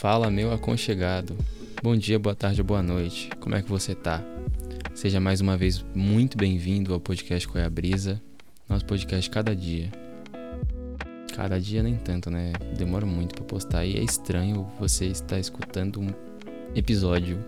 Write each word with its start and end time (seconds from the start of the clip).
Fala, 0.00 0.30
meu 0.30 0.50
aconchegado. 0.50 1.36
Bom 1.82 1.94
dia, 1.94 2.18
boa 2.18 2.34
tarde, 2.34 2.62
boa 2.62 2.82
noite. 2.82 3.28
Como 3.38 3.54
é 3.54 3.60
que 3.60 3.68
você 3.68 3.94
tá? 3.94 4.24
Seja 4.94 5.20
mais 5.20 5.42
uma 5.42 5.58
vez 5.58 5.84
muito 5.94 6.38
bem-vindo 6.38 6.94
ao 6.94 6.98
podcast 6.98 7.46
Qual 7.46 7.62
é 7.62 7.66
a 7.66 7.68
Brisa, 7.68 8.18
nosso 8.66 8.86
podcast 8.86 9.28
cada 9.28 9.54
dia. 9.54 9.90
Cada 11.36 11.60
dia 11.60 11.82
nem 11.82 11.96
tanto, 11.96 12.30
né? 12.30 12.50
Demora 12.78 13.04
muito 13.04 13.34
para 13.34 13.44
postar 13.44 13.84
e 13.84 13.98
é 13.98 14.02
estranho 14.02 14.66
você 14.80 15.04
estar 15.04 15.38
escutando 15.38 16.00
um 16.00 16.08
episódio 16.74 17.38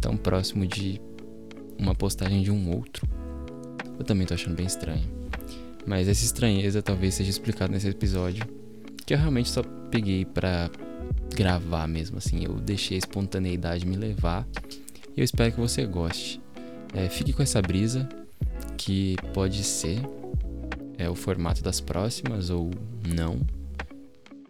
tão 0.00 0.16
próximo 0.16 0.66
de 0.66 1.00
uma 1.78 1.94
postagem 1.94 2.42
de 2.42 2.50
um 2.50 2.68
outro. 2.74 3.06
Eu 3.96 4.04
também 4.04 4.26
tô 4.26 4.34
achando 4.34 4.56
bem 4.56 4.66
estranho. 4.66 5.08
Mas 5.86 6.08
essa 6.08 6.24
estranheza 6.24 6.82
talvez 6.82 7.14
seja 7.14 7.30
explicada 7.30 7.72
nesse 7.72 7.86
episódio, 7.86 8.44
que 9.06 9.14
eu 9.14 9.18
realmente 9.18 9.50
só 9.50 9.62
peguei 9.88 10.24
pra 10.24 10.68
gravar 11.32 11.86
mesmo, 11.86 12.18
assim. 12.18 12.44
Eu 12.44 12.54
deixei 12.54 12.96
a 12.96 12.98
espontaneidade 12.98 13.86
me 13.86 13.96
levar 13.96 14.46
e 15.16 15.20
eu 15.20 15.24
espero 15.24 15.52
que 15.52 15.60
você 15.60 15.84
goste. 15.86 16.40
É, 16.94 17.08
fique 17.08 17.32
com 17.32 17.42
essa 17.42 17.60
brisa, 17.62 18.08
que 18.76 19.16
pode 19.32 19.62
ser 19.64 20.00
é, 20.98 21.08
o 21.08 21.14
formato 21.14 21.62
das 21.62 21.80
próximas 21.80 22.50
ou 22.50 22.70
não. 23.06 23.40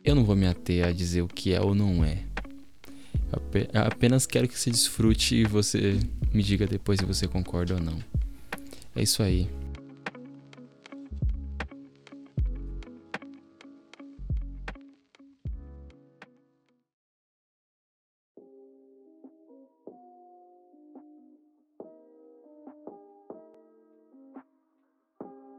Eu 0.05 0.15
não 0.15 0.25
vou 0.25 0.35
me 0.35 0.47
ater 0.47 0.87
a 0.87 0.93
dizer 0.93 1.23
o 1.23 1.29
que 1.29 1.53
é 1.53 1.61
ou 1.61 1.75
não 1.75 2.05
é. 2.05 2.19
Eu 3.33 3.83
apenas 3.83 4.27
quero 4.27 4.49
que 4.49 4.59
você 4.59 4.71
desfrute 4.71 5.37
e 5.37 5.45
você 5.45 5.99
me 6.33 6.43
diga 6.43 6.67
depois 6.67 6.99
se 6.99 7.07
você 7.07 7.27
concorda 7.27 7.75
ou 7.75 7.81
não. 7.81 7.99
É 8.95 9.03
isso 9.03 9.23
aí. 9.23 9.49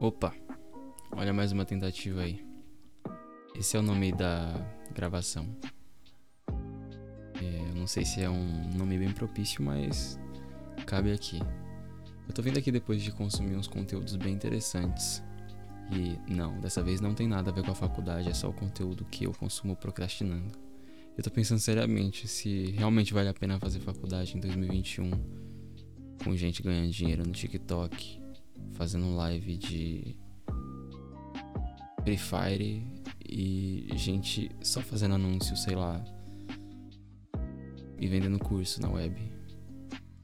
Opa, 0.04 0.34
olha 1.12 1.32
mais 1.32 1.50
uma 1.50 1.64
tentativa 1.64 2.20
aí. 2.20 2.44
Esse 3.54 3.74
é 3.74 3.80
o 3.80 3.82
nome 3.82 4.12
da 4.12 4.52
gravação. 4.94 5.46
É, 7.40 7.70
eu 7.70 7.74
não 7.74 7.86
sei 7.86 8.04
se 8.04 8.22
é 8.22 8.28
um 8.28 8.70
nome 8.76 8.98
bem 8.98 9.10
propício, 9.12 9.64
mas 9.64 10.20
cabe 10.84 11.10
aqui. 11.10 11.38
Eu 12.28 12.34
tô 12.34 12.42
vindo 12.42 12.58
aqui 12.58 12.70
depois 12.70 13.02
de 13.02 13.10
consumir 13.12 13.56
uns 13.56 13.66
conteúdos 13.66 14.14
bem 14.16 14.34
interessantes. 14.34 15.22
E 15.90 16.18
não, 16.30 16.60
dessa 16.60 16.82
vez 16.82 17.00
não 17.00 17.14
tem 17.14 17.26
nada 17.26 17.50
a 17.50 17.54
ver 17.54 17.64
com 17.64 17.70
a 17.70 17.74
faculdade, 17.74 18.28
é 18.28 18.34
só 18.34 18.50
o 18.50 18.52
conteúdo 18.52 19.06
que 19.06 19.24
eu 19.24 19.32
consumo 19.32 19.74
procrastinando. 19.74 20.52
Eu 21.16 21.24
tô 21.24 21.30
pensando 21.30 21.60
seriamente 21.60 22.28
se 22.28 22.72
realmente 22.72 23.14
vale 23.14 23.30
a 23.30 23.34
pena 23.34 23.58
fazer 23.58 23.80
faculdade 23.80 24.36
em 24.36 24.40
2021 24.40 25.10
com 26.22 26.36
gente 26.36 26.62
ganhando 26.62 26.90
dinheiro 26.90 27.24
no 27.26 27.32
TikTok 27.32 28.22
fazendo 28.74 29.14
live 29.16 29.56
de 29.56 30.16
Free 32.02 32.18
Fire 32.18 32.86
e 33.26 33.88
gente 33.96 34.50
só 34.62 34.80
fazendo 34.80 35.14
anúncio, 35.14 35.56
sei 35.56 35.74
lá, 35.74 36.04
e 37.98 38.06
vendendo 38.06 38.38
curso 38.38 38.80
na 38.80 38.90
web. 38.90 39.16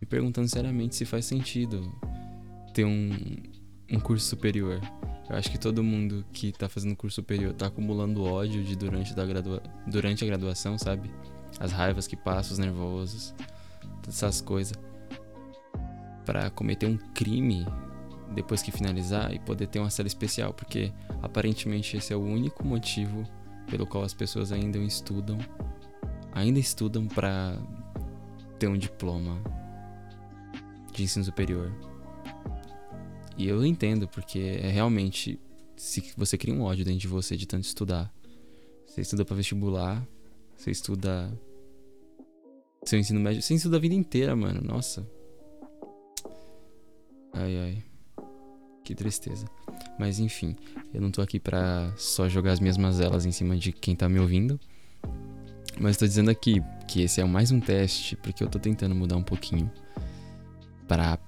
Me 0.01 0.07
perguntando 0.07 0.49
seriamente 0.49 0.95
se 0.97 1.05
faz 1.05 1.25
sentido 1.25 1.91
ter 2.75 2.85
um, 2.85 3.11
um 3.91 4.01
curso 4.01 4.27
superior. 4.27 4.81
Eu 5.29 5.37
acho 5.37 5.51
que 5.51 5.59
todo 5.59 5.83
mundo 5.83 6.25
que 6.33 6.53
tá 6.53 6.69
fazendo 6.69 6.97
curso 6.97 7.17
superior 7.17 7.55
tá 7.55 7.67
acumulando 7.67 8.25
ódio 8.25 8.63
de 8.63 8.77
durante, 8.77 9.15
da 9.15 9.25
gradua 9.25 9.63
durante 9.87 10.25
a 10.25 10.27
graduação, 10.27 10.77
sabe? 10.77 11.11
As 11.59 11.73
raivas 11.73 12.07
que 12.07 12.17
passam, 12.17 12.53
os 12.53 12.59
nervosos, 12.59 13.35
todas 14.03 14.17
essas 14.17 14.41
coisas. 14.41 14.77
para 16.25 16.51
cometer 16.51 16.87
um 16.87 16.97
crime 17.15 17.65
depois 18.31 18.63
que 18.63 18.71
finalizar 18.71 19.35
e 19.35 19.39
poder 19.39 19.67
ter 19.67 19.79
uma 19.79 19.91
série 19.91 20.09
especial, 20.09 20.55
porque 20.55 20.93
aparentemente 21.23 21.97
esse 21.97 22.13
é 22.13 22.17
o 22.17 22.21
único 22.21 22.67
motivo 22.67 23.25
pelo 23.69 23.87
qual 23.87 24.05
as 24.05 24.15
pessoas 24.15 24.53
ainda 24.53 24.79
estudam, 24.79 25.39
ainda 26.33 26.59
estudam 26.59 27.07
para 27.07 27.57
ter 28.59 28.69
um 28.69 28.77
diploma 28.77 29.41
de 30.93 31.03
ensino 31.03 31.25
superior. 31.25 31.73
E 33.37 33.49
eu 33.49 33.65
entendo, 33.65 34.07
porque 34.07 34.61
é 34.63 34.69
realmente 34.69 35.39
se 35.77 36.13
você 36.17 36.37
cria 36.37 36.55
um 36.55 36.63
ódio 36.63 36.85
dentro 36.85 37.01
de 37.01 37.09
você 37.09 37.37
de 37.37 37.47
tanto 37.47 37.65
estudar. 37.65 38.13
Você 38.87 39.01
estuda 39.01 39.25
para 39.25 39.37
vestibular, 39.37 40.07
você 40.57 40.71
estuda 40.71 41.33
seu 42.85 42.99
ensino 42.99 43.19
médio, 43.19 43.41
você 43.41 43.55
estuda 43.55 43.79
a 43.79 43.81
vida 43.81 43.95
inteira, 43.95 44.37
mano. 44.37 44.61
Nossa. 44.63 45.09
Que 48.91 48.95
tristeza. 48.97 49.47
Mas 49.97 50.19
enfim, 50.19 50.57
eu 50.93 51.01
não 51.01 51.13
tô 51.13 51.23
aqui 51.23 51.39
pra 51.39 51.93
só 51.97 52.29
jogar 52.29 52.51
as 52.51 52.59
minhas 52.59 52.77
mazelas 52.77 53.25
em 53.25 53.31
cima 53.31 53.57
de 53.57 53.71
quem 53.71 53.95
tá 53.95 54.09
me 54.09 54.19
ouvindo. 54.19 54.59
Mas 55.79 55.97
tô 55.97 56.05
dizendo 56.05 56.29
aqui 56.29 56.61
que 56.89 57.03
esse 57.03 57.21
é 57.21 57.25
mais 57.25 57.53
um 57.53 57.61
teste, 57.61 58.17
porque 58.17 58.43
eu 58.43 58.49
tô 58.49 58.59
tentando 58.59 58.93
mudar 58.93 59.17
um 59.17 59.23
pouquinho 59.23 59.71
para 60.89 61.21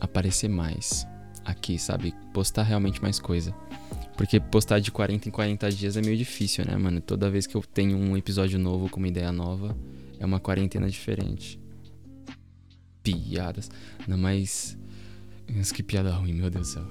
aparecer 0.00 0.48
mais 0.48 1.06
aqui, 1.44 1.78
sabe? 1.78 2.12
Postar 2.34 2.64
realmente 2.64 3.00
mais 3.00 3.20
coisa. 3.20 3.54
Porque 4.16 4.40
postar 4.40 4.80
de 4.80 4.90
40 4.90 5.28
em 5.28 5.30
40 5.30 5.70
dias 5.70 5.96
é 5.96 6.02
meio 6.02 6.16
difícil, 6.16 6.64
né, 6.64 6.76
mano? 6.76 7.00
Toda 7.00 7.30
vez 7.30 7.46
que 7.46 7.54
eu 7.54 7.62
tenho 7.62 7.96
um 7.96 8.16
episódio 8.16 8.58
novo 8.58 8.88
com 8.88 8.98
uma 8.98 9.06
ideia 9.06 9.30
nova, 9.30 9.76
é 10.18 10.26
uma 10.26 10.40
quarentena 10.40 10.90
diferente. 10.90 11.60
Piadas. 13.00 13.70
Não, 14.08 14.18
mas 14.18 14.76
nossa, 15.50 15.74
que 15.74 15.82
piada 15.82 16.12
ruim, 16.12 16.32
meu 16.32 16.50
Deus 16.50 16.68
do 16.68 16.72
céu. 16.74 16.86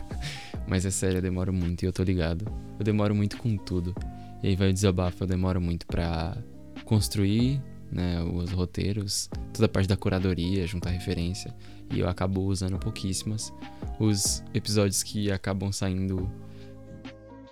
Mas 0.66 0.86
é 0.86 0.90
sério, 0.90 1.18
eu 1.18 1.22
demoro 1.22 1.52
muito 1.52 1.82
e 1.82 1.86
eu 1.86 1.92
tô 1.92 2.02
ligado. 2.02 2.44
Eu 2.78 2.84
demoro 2.84 3.14
muito 3.14 3.36
com 3.36 3.56
tudo. 3.56 3.94
E 4.42 4.48
aí 4.48 4.56
vai 4.56 4.70
o 4.70 4.72
desabafo, 4.72 5.24
eu 5.24 5.26
demoro 5.26 5.60
muito 5.60 5.86
pra 5.86 6.36
construir 6.84 7.60
né, 7.90 8.22
os 8.22 8.52
roteiros, 8.52 9.28
toda 9.52 9.66
a 9.66 9.68
parte 9.68 9.88
da 9.88 9.96
curadoria, 9.96 10.66
juntar 10.66 10.90
referência. 10.90 11.54
E 11.92 11.98
eu 11.98 12.08
acabo 12.08 12.42
usando 12.42 12.78
pouquíssimas. 12.78 13.52
Os 13.98 14.44
episódios 14.54 15.02
que 15.02 15.30
acabam 15.30 15.72
saindo 15.72 16.30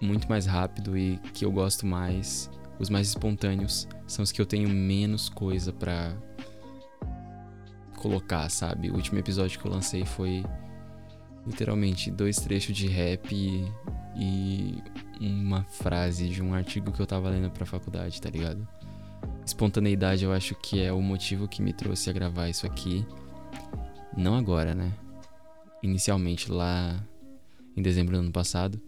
muito 0.01 0.29
mais 0.29 0.47
rápido 0.47 0.97
e 0.97 1.19
que 1.35 1.45
eu 1.45 1.51
gosto 1.51 1.85
mais, 1.85 2.49
os 2.79 2.89
mais 2.89 3.09
espontâneos, 3.09 3.89
são 4.07 4.23
os 4.23 4.31
que 4.31 4.41
eu 4.41 4.47
tenho 4.47 4.69
menos 4.69 5.29
coisa 5.29 5.73
pra 5.73 6.17
colocar, 7.99 8.49
sabe? 8.49 8.91
O 8.91 8.95
último 8.95 9.19
episódio 9.19 9.59
que 9.59 9.67
eu 9.67 9.71
lancei 9.71 10.05
foi 10.05 10.45
literalmente 11.47 12.11
dois 12.11 12.37
trechos 12.37 12.77
de 12.77 12.87
rap 12.87 13.35
e, 14.17 14.83
uma 15.21 15.65
frase 15.65 16.29
de 16.29 16.43
um 16.43 16.55
artigo 16.55 16.93
que 16.93 17.01
eu 17.01 17.07
tava 17.07 17.29
lendo 17.31 17.51
pra 17.51 17.67
faculdade, 17.67 18.21
tá 18.21 18.31
ligado? 18.31 18.67
Espontaneidade 19.45 20.25
eu 20.25 20.33
acho 20.33 20.55
que 20.55 20.81
é 20.81 20.93
o 20.93 21.01
motivo 21.01 21.49
que 21.49 21.63
me 21.63 21.73
trouxe 21.73 22.11
a 22.11 22.13
gravar 22.13 22.49
isso 22.49 22.67
aqui. 22.67 23.05
Não 24.17 24.35
agora, 24.35 24.75
né? 24.75 24.93
Inicialmente 25.83 26.51
lá 26.51 27.03
em 27.77 27.83
dezembro 27.83 28.17
do 28.17 28.21
ano 28.21 28.33
passado. 28.33 28.81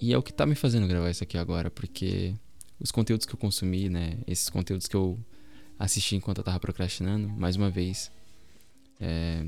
E 0.00 0.12
é 0.12 0.18
o 0.18 0.22
que 0.22 0.32
tá 0.32 0.46
me 0.46 0.54
fazendo 0.54 0.86
gravar 0.86 1.10
isso 1.10 1.22
aqui 1.22 1.36
agora, 1.36 1.70
porque 1.70 2.34
os 2.78 2.90
conteúdos 2.90 3.26
que 3.26 3.34
eu 3.34 3.38
consumi, 3.38 3.88
né? 3.88 4.18
Esses 4.26 4.48
conteúdos 4.48 4.86
que 4.86 4.96
eu 4.96 5.18
assisti 5.80 6.14
enquanto 6.14 6.38
eu 6.38 6.44
tava 6.44 6.60
procrastinando, 6.60 7.26
mais 7.28 7.56
uma 7.56 7.70
vez. 7.70 8.12
É, 9.00 9.46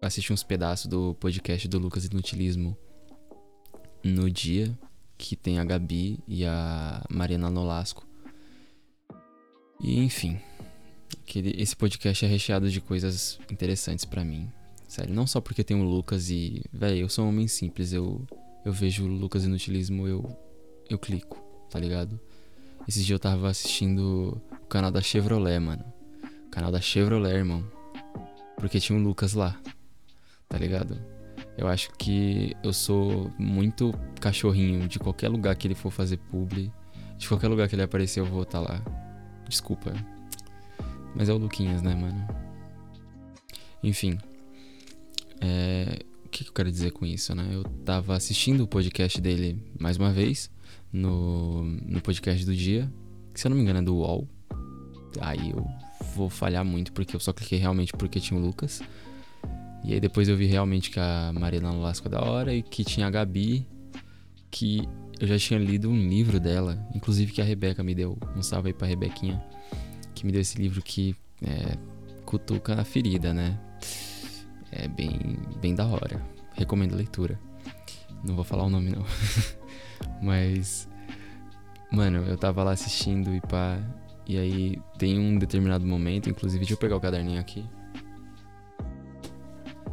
assisti 0.00 0.32
uns 0.32 0.44
pedaços 0.44 0.86
do 0.86 1.14
podcast 1.16 1.66
do 1.66 1.78
Lucas 1.78 2.04
Inutilismo 2.04 2.76
no 4.04 4.30
dia 4.30 4.78
que 5.18 5.34
tem 5.34 5.58
a 5.58 5.64
Gabi 5.64 6.20
e 6.26 6.46
a 6.46 7.04
Mariana 7.10 7.50
Nolasco. 7.50 8.06
E 9.80 9.98
enfim, 9.98 10.38
aquele, 11.22 11.60
esse 11.60 11.74
podcast 11.74 12.24
é 12.24 12.28
recheado 12.28 12.70
de 12.70 12.80
coisas 12.80 13.38
interessantes 13.50 14.04
para 14.04 14.24
mim. 14.24 14.48
Sério, 14.86 15.12
não 15.12 15.26
só 15.26 15.40
porque 15.40 15.64
tem 15.64 15.76
o 15.76 15.84
Lucas 15.84 16.30
e, 16.30 16.62
velho, 16.72 16.98
eu 16.98 17.08
sou 17.08 17.24
um 17.24 17.28
homem 17.28 17.48
simples, 17.48 17.92
eu 17.92 18.24
eu 18.64 18.72
vejo 18.72 19.04
o 19.04 19.08
Lucas 19.08 19.44
Inutilismo, 19.44 20.06
eu 20.06 20.24
eu 20.88 20.98
clico, 20.98 21.42
tá 21.68 21.80
ligado? 21.80 22.20
Esses 22.86 23.04
dias 23.04 23.16
eu 23.16 23.20
tava 23.20 23.48
assistindo 23.48 24.40
canal 24.70 24.90
da 24.92 25.02
Chevrolet, 25.02 25.58
mano. 25.58 25.84
Canal 26.50 26.70
da 26.70 26.80
Chevrolet, 26.80 27.34
irmão. 27.34 27.64
Porque 28.56 28.78
tinha 28.78 28.96
um 28.96 29.02
Lucas 29.02 29.34
lá. 29.34 29.60
Tá 30.48 30.56
ligado? 30.56 30.96
Eu 31.58 31.66
acho 31.66 31.90
que 31.98 32.56
eu 32.62 32.72
sou 32.72 33.30
muito 33.36 33.92
cachorrinho. 34.20 34.88
De 34.88 34.98
qualquer 34.98 35.28
lugar 35.28 35.56
que 35.56 35.66
ele 35.66 35.74
for 35.74 35.90
fazer 35.90 36.16
publi, 36.16 36.72
de 37.18 37.28
qualquer 37.28 37.48
lugar 37.48 37.68
que 37.68 37.74
ele 37.74 37.82
aparecer, 37.82 38.20
eu 38.20 38.24
vou 38.26 38.44
estar 38.44 38.64
tá 38.64 38.72
lá. 38.72 38.82
Desculpa. 39.48 39.92
Mas 41.16 41.28
é 41.28 41.32
o 41.32 41.36
Luquinhas, 41.36 41.82
né, 41.82 41.94
mano? 41.94 42.26
Enfim. 43.82 44.18
É... 45.40 45.98
O 46.24 46.28
que, 46.28 46.44
que 46.44 46.50
eu 46.50 46.54
quero 46.54 46.70
dizer 46.70 46.92
com 46.92 47.04
isso, 47.04 47.34
né? 47.34 47.44
Eu 47.50 47.64
tava 47.84 48.14
assistindo 48.14 48.62
o 48.62 48.68
podcast 48.68 49.20
dele 49.20 49.60
mais 49.80 49.96
uma 49.96 50.12
vez, 50.12 50.48
no, 50.92 51.64
no 51.64 52.00
podcast 52.00 52.46
do 52.46 52.54
dia, 52.54 52.88
que 53.34 53.40
se 53.40 53.48
eu 53.48 53.50
não 53.50 53.56
me 53.56 53.64
engano 53.64 53.80
é 53.80 53.82
do 53.82 53.96
UOL. 53.96 54.28
Aí 55.20 55.50
eu 55.50 55.66
vou 56.14 56.28
falhar 56.28 56.64
muito 56.64 56.92
porque 56.92 57.16
eu 57.16 57.20
só 57.20 57.32
cliquei 57.32 57.58
realmente 57.58 57.92
porque 57.92 58.20
tinha 58.20 58.38
o 58.38 58.42
Lucas. 58.42 58.82
E 59.82 59.94
aí 59.94 60.00
depois 60.00 60.28
eu 60.28 60.36
vi 60.36 60.46
realmente 60.46 60.90
que 60.90 61.00
a 61.00 61.32
Mariana 61.32 61.72
Lasco 61.72 62.08
é 62.08 62.10
da 62.10 62.20
hora 62.20 62.54
e 62.54 62.62
que 62.62 62.84
tinha 62.84 63.06
a 63.06 63.10
Gabi, 63.10 63.66
que 64.50 64.86
eu 65.18 65.26
já 65.26 65.38
tinha 65.38 65.58
lido 65.58 65.88
um 65.88 66.08
livro 66.08 66.38
dela, 66.38 66.78
inclusive 66.94 67.32
que 67.32 67.40
a 67.40 67.44
Rebeca 67.44 67.82
me 67.82 67.94
deu. 67.94 68.18
Um 68.36 68.42
salve 68.42 68.68
aí 68.68 68.74
pra 68.74 68.86
Rebequinha, 68.86 69.42
que 70.14 70.26
me 70.26 70.32
deu 70.32 70.40
esse 70.40 70.58
livro 70.58 70.82
que 70.82 71.16
é, 71.42 71.76
cutuca 72.24 72.74
na 72.74 72.84
ferida, 72.84 73.32
né? 73.32 73.58
É 74.70 74.86
bem, 74.86 75.38
bem 75.60 75.74
da 75.74 75.86
hora. 75.86 76.22
Recomendo 76.54 76.94
a 76.94 76.96
leitura. 76.96 77.38
Não 78.24 78.34
vou 78.34 78.44
falar 78.44 78.64
o 78.64 78.70
nome 78.70 78.90
não. 78.90 79.04
Mas. 80.22 80.88
Mano, 81.90 82.24
eu 82.26 82.36
tava 82.36 82.62
lá 82.62 82.72
assistindo 82.72 83.34
e 83.34 83.40
pá. 83.40 83.78
E 84.30 84.38
aí 84.38 84.78
tem 84.96 85.18
um 85.18 85.36
determinado 85.36 85.84
momento, 85.84 86.30
inclusive, 86.30 86.60
deixa 86.60 86.74
eu 86.74 86.78
pegar 86.78 86.94
o 86.94 87.00
caderninho 87.00 87.40
aqui. 87.40 87.68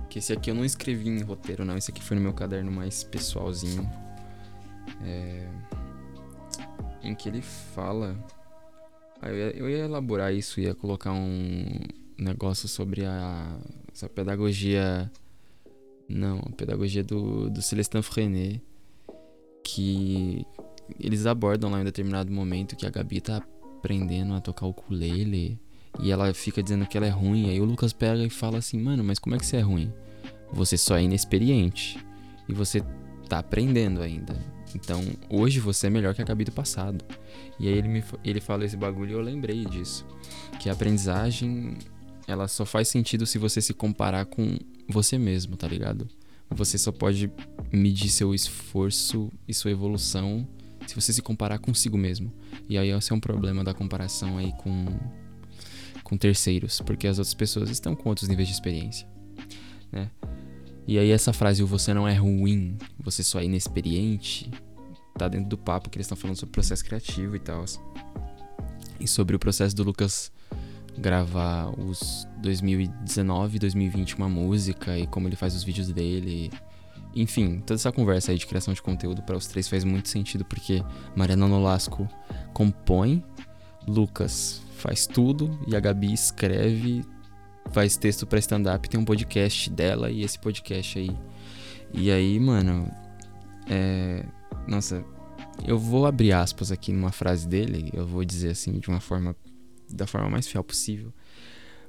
Que 0.07 0.19
esse 0.19 0.31
aqui 0.31 0.51
eu 0.51 0.53
não 0.53 0.63
escrevi 0.63 1.09
em 1.09 1.23
roteiro, 1.23 1.65
não. 1.65 1.75
Esse 1.75 1.89
aqui 1.89 2.03
foi 2.03 2.15
no 2.17 2.21
meu 2.21 2.33
caderno 2.33 2.71
mais 2.71 3.03
pessoalzinho. 3.03 3.89
É... 5.03 5.49
Em 7.01 7.15
que 7.15 7.27
ele 7.27 7.41
fala. 7.41 8.15
Ah, 9.19 9.29
eu, 9.29 9.35
ia, 9.35 9.57
eu 9.57 9.69
ia 9.71 9.85
elaborar 9.85 10.31
isso, 10.31 10.61
ia 10.61 10.75
colocar 10.75 11.13
um 11.13 11.65
negócio 12.15 12.67
sobre 12.67 13.07
a 13.07 13.57
essa 13.91 14.07
pedagogia. 14.07 15.11
Não, 16.07 16.37
a 16.45 16.51
pedagogia 16.51 17.03
do, 17.03 17.49
do 17.49 17.59
Celestin 17.59 18.03
Freinet. 18.03 18.61
Que 19.63 20.45
eles 20.99 21.25
abordam 21.25 21.71
lá 21.71 21.81
em 21.81 21.85
determinado 21.85 22.31
momento 22.31 22.75
que 22.75 22.85
a 22.85 22.91
Gabi 22.91 23.19
tá 23.19 23.41
aprendendo 23.77 24.33
a 24.33 24.41
tocar 24.41 24.65
o 24.65 24.69
ukulele 24.69 25.59
e 25.99 26.11
ela 26.11 26.33
fica 26.33 26.61
dizendo 26.61 26.85
que 26.85 26.97
ela 26.97 27.05
é 27.05 27.09
ruim. 27.09 27.49
Aí 27.49 27.59
o 27.61 27.65
Lucas 27.65 27.93
pega 27.93 28.23
e 28.23 28.29
fala 28.29 28.57
assim: 28.57 28.79
Mano, 28.79 29.03
mas 29.03 29.19
como 29.19 29.35
é 29.35 29.39
que 29.39 29.45
você 29.45 29.57
é 29.57 29.61
ruim? 29.61 29.91
Você 30.51 30.77
só 30.77 30.97
é 30.97 31.03
inexperiente 31.03 31.97
e 32.47 32.53
você 32.53 32.81
tá 33.27 33.39
aprendendo 33.39 34.01
ainda. 34.01 34.35
Então 34.75 35.01
hoje 35.29 35.59
você 35.59 35.87
é 35.87 35.89
melhor 35.89 36.13
que 36.13 36.21
a 36.21 36.25
Gabi 36.25 36.45
do 36.45 36.51
passado. 36.51 37.03
E 37.59 37.67
aí 37.67 37.73
ele, 37.77 37.87
me, 37.87 38.03
ele 38.23 38.39
fala 38.39 38.65
esse 38.65 38.77
bagulho 38.77 39.11
e 39.11 39.13
eu 39.13 39.21
lembrei 39.21 39.65
disso. 39.65 40.05
Que 40.59 40.69
a 40.69 40.73
aprendizagem 40.73 41.77
ela 42.27 42.47
só 42.47 42.65
faz 42.65 42.87
sentido 42.87 43.25
se 43.25 43.37
você 43.37 43.61
se 43.61 43.73
comparar 43.73 44.25
com 44.25 44.57
você 44.87 45.17
mesmo, 45.17 45.55
tá 45.55 45.67
ligado? 45.67 46.07
Você 46.49 46.77
só 46.77 46.91
pode 46.91 47.31
medir 47.71 48.09
seu 48.09 48.33
esforço 48.33 49.31
e 49.47 49.53
sua 49.53 49.71
evolução 49.71 50.47
se 50.85 50.95
você 50.95 51.11
se 51.11 51.21
comparar 51.21 51.59
consigo 51.59 51.97
mesmo. 51.97 52.31
E 52.69 52.77
aí 52.77 52.89
esse 52.89 53.11
é 53.11 53.15
um 53.15 53.19
problema 53.19 53.63
da 53.63 53.73
comparação 53.73 54.37
aí 54.37 54.51
com 54.57 54.85
com 56.03 56.17
terceiros, 56.17 56.79
porque 56.79 57.05
as 57.05 57.19
outras 57.19 57.33
pessoas 57.33 57.69
estão 57.69 57.93
com 57.93 58.07
outros 58.07 58.29
níveis 58.29 58.47
de 58.47 58.53
experiência, 58.53 59.05
né? 59.91 60.09
E 60.87 60.97
aí 60.97 61.11
essa 61.11 61.33
frase 61.33 61.61
o 61.61 61.67
você 61.67 61.93
não 61.93 62.07
é 62.07 62.13
ruim, 62.13 62.77
você 62.97 63.21
só 63.21 63.41
é 63.41 63.43
inexperiente, 63.43 64.49
tá 65.17 65.27
dentro 65.27 65.49
do 65.49 65.57
papo 65.57 65.89
que 65.89 65.97
eles 65.97 66.05
estão 66.05 66.15
falando 66.15 66.37
sobre 66.37 66.53
processo 66.53 66.85
criativo 66.85 67.35
e 67.35 67.39
tal. 67.39 67.65
E 69.01 69.05
sobre 69.05 69.35
o 69.35 69.39
processo 69.39 69.75
do 69.75 69.83
Lucas 69.83 70.31
gravar 70.97 71.77
os 71.77 72.25
2019, 72.37 73.59
2020 73.59 74.15
uma 74.15 74.29
música 74.29 74.97
e 74.97 75.05
como 75.07 75.27
ele 75.27 75.35
faz 75.35 75.53
os 75.55 75.63
vídeos 75.63 75.91
dele 75.91 76.49
enfim, 77.15 77.59
toda 77.65 77.79
essa 77.79 77.91
conversa 77.91 78.31
aí 78.31 78.37
de 78.37 78.45
criação 78.45 78.73
de 78.73 78.81
conteúdo 78.81 79.21
para 79.23 79.35
os 79.35 79.47
três 79.47 79.67
faz 79.67 79.83
muito 79.83 80.07
sentido 80.07 80.45
porque 80.45 80.83
Mariana 81.15 81.47
Nolasco 81.47 82.07
compõe, 82.57 83.23
Lucas 83.87 84.63
faz 84.77 85.05
tudo 85.05 85.59
e 85.67 85.75
a 85.75 85.79
Gabi 85.79 86.11
escreve, 86.11 87.05
faz 87.71 87.97
texto 87.97 88.25
para 88.25 88.39
stand-up, 88.39 88.89
tem 88.89 88.99
um 88.99 89.05
podcast 89.05 89.69
dela 89.69 90.09
e 90.09 90.23
esse 90.23 90.39
podcast 90.39 90.97
aí. 90.97 91.15
E 91.93 92.09
aí, 92.09 92.39
mano, 92.39 92.91
é. 93.69 94.25
Nossa, 94.67 95.05
eu 95.67 95.77
vou 95.77 96.07
abrir 96.07 96.31
aspas 96.31 96.71
aqui 96.71 96.91
numa 96.91 97.11
frase 97.11 97.47
dele, 97.47 97.91
eu 97.93 98.07
vou 98.07 98.25
dizer 98.25 98.49
assim 98.49 98.79
de 98.79 98.89
uma 98.89 98.99
forma. 98.99 99.35
da 99.87 100.07
forma 100.07 100.27
mais 100.27 100.47
fiel 100.47 100.63
possível. 100.63 101.13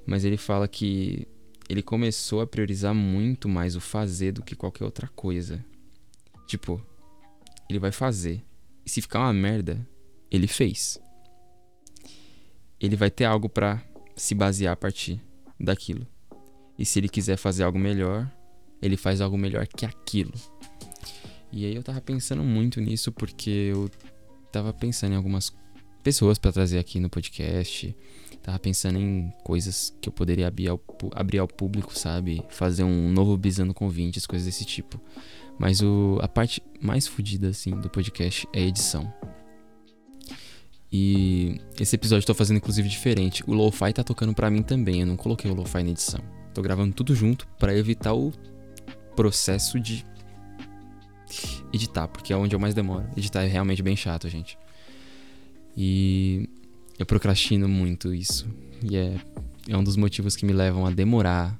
Mas 0.05 0.23
ele 0.23 0.37
fala 0.37 0.69
que 0.69 1.27
ele 1.67 1.83
começou 1.83 2.43
a 2.43 2.47
priorizar 2.47 2.95
muito 2.95 3.49
mais 3.49 3.75
o 3.75 3.81
fazer 3.81 4.33
do 4.33 4.43
que 4.43 4.55
qualquer 4.55 4.85
outra 4.85 5.09
coisa. 5.09 5.65
Tipo, 6.47 6.79
ele 7.71 7.79
vai 7.79 7.91
fazer. 7.91 8.45
E 8.85 8.91
se 8.91 9.01
ficar 9.01 9.21
uma 9.21 9.33
merda, 9.33 9.81
ele 10.31 10.47
fez. 10.47 11.01
Ele 12.81 12.97
vai 12.97 13.11
ter 13.11 13.25
algo 13.25 13.49
para 13.49 13.83
se 14.17 14.35
basear 14.35 14.73
a 14.73 14.77
partir 14.77 15.21
daquilo. 15.59 16.07
E 16.79 16.85
se 16.85 16.99
ele 16.99 17.09
quiser 17.09 17.37
fazer 17.37 17.65
algo 17.65 17.79
melhor, 17.79 18.31
ele 18.81 18.97
faz 18.97 19.21
algo 19.21 19.37
melhor 19.37 19.67
que 19.67 19.85
aquilo. 19.85 20.33
E 21.51 21.65
aí 21.65 21.75
eu 21.75 21.83
tava 21.83 22.01
pensando 22.01 22.43
muito 22.43 22.81
nisso 22.81 23.11
porque 23.11 23.51
eu 23.51 23.91
tava 24.53 24.73
pensando 24.73 25.13
em 25.13 25.17
algumas 25.17 25.53
pessoas 26.03 26.39
para 26.39 26.53
trazer 26.53 26.79
aqui 26.79 27.01
no 27.01 27.11
podcast. 27.11 27.95
Tava 28.43 28.59
pensando 28.59 28.99
em 28.99 29.33
coisas 29.45 29.95
que 30.01 30.09
eu 30.09 30.13
poderia 30.13 30.47
abrir 30.47 30.69
ao, 30.69 30.81
abrir 31.13 31.39
ao 31.39 31.49
público, 31.49 31.99
sabe? 31.99 32.43
Fazer 32.49 32.85
um 32.85 33.11
novo 33.11 33.37
Bisando 33.37 33.75
com 33.75 33.89
20, 33.89 34.27
coisas 34.27 34.47
desse 34.47 34.65
tipo. 34.65 35.01
Mas 35.59 35.81
o, 35.81 36.19
a 36.23 36.29
parte 36.29 36.63
mais 36.81 37.07
fodida, 37.07 37.49
assim, 37.49 37.73
do 37.73 37.91
podcast 37.91 38.49
é 38.53 38.61
a 38.61 38.67
edição. 38.67 39.13
E 40.91 41.61
esse 41.79 41.97
episódio 41.97 42.23
eu 42.23 42.27
tô 42.27 42.35
fazendo 42.35 42.57
inclusive 42.57 42.89
diferente. 42.89 43.45
O 43.47 43.53
lo-fi 43.53 43.93
tá 43.93 44.03
tocando 44.03 44.35
pra 44.35 44.51
mim 44.51 44.63
também, 44.63 45.01
eu 45.01 45.07
não 45.07 45.17
coloquei 45.17 45.51
o 45.51 45.55
lo-fi 45.55 45.83
na 45.83 45.91
edição. 45.91 46.21
Tô 46.55 46.63
gravando 46.63 46.95
tudo 46.95 47.15
junto 47.15 47.47
para 47.59 47.77
evitar 47.77 48.15
o 48.15 48.33
processo 49.15 49.79
de 49.79 50.05
editar, 51.73 52.09
porque 52.09 52.33
é 52.33 52.37
onde 52.37 52.55
eu 52.55 52.61
mais 52.61 52.75
demoro. 52.75 53.07
Editar 53.17 53.43
é 53.43 53.47
realmente 53.47 53.83
bem 53.83 53.97
chato, 53.97 54.29
gente. 54.29 54.59
E 55.77 56.49
eu 56.99 57.07
procrastino 57.07 57.69
muito 57.69 58.13
isso. 58.13 58.49
E 58.83 58.97
é, 58.97 59.17
é 59.69 59.77
um 59.77 59.85
dos 59.85 59.97
motivos 59.97 60.35
que 60.35 60.47
me 60.47 60.53
levam 60.53 60.87
a 60.87 60.91
demorar 60.91 61.59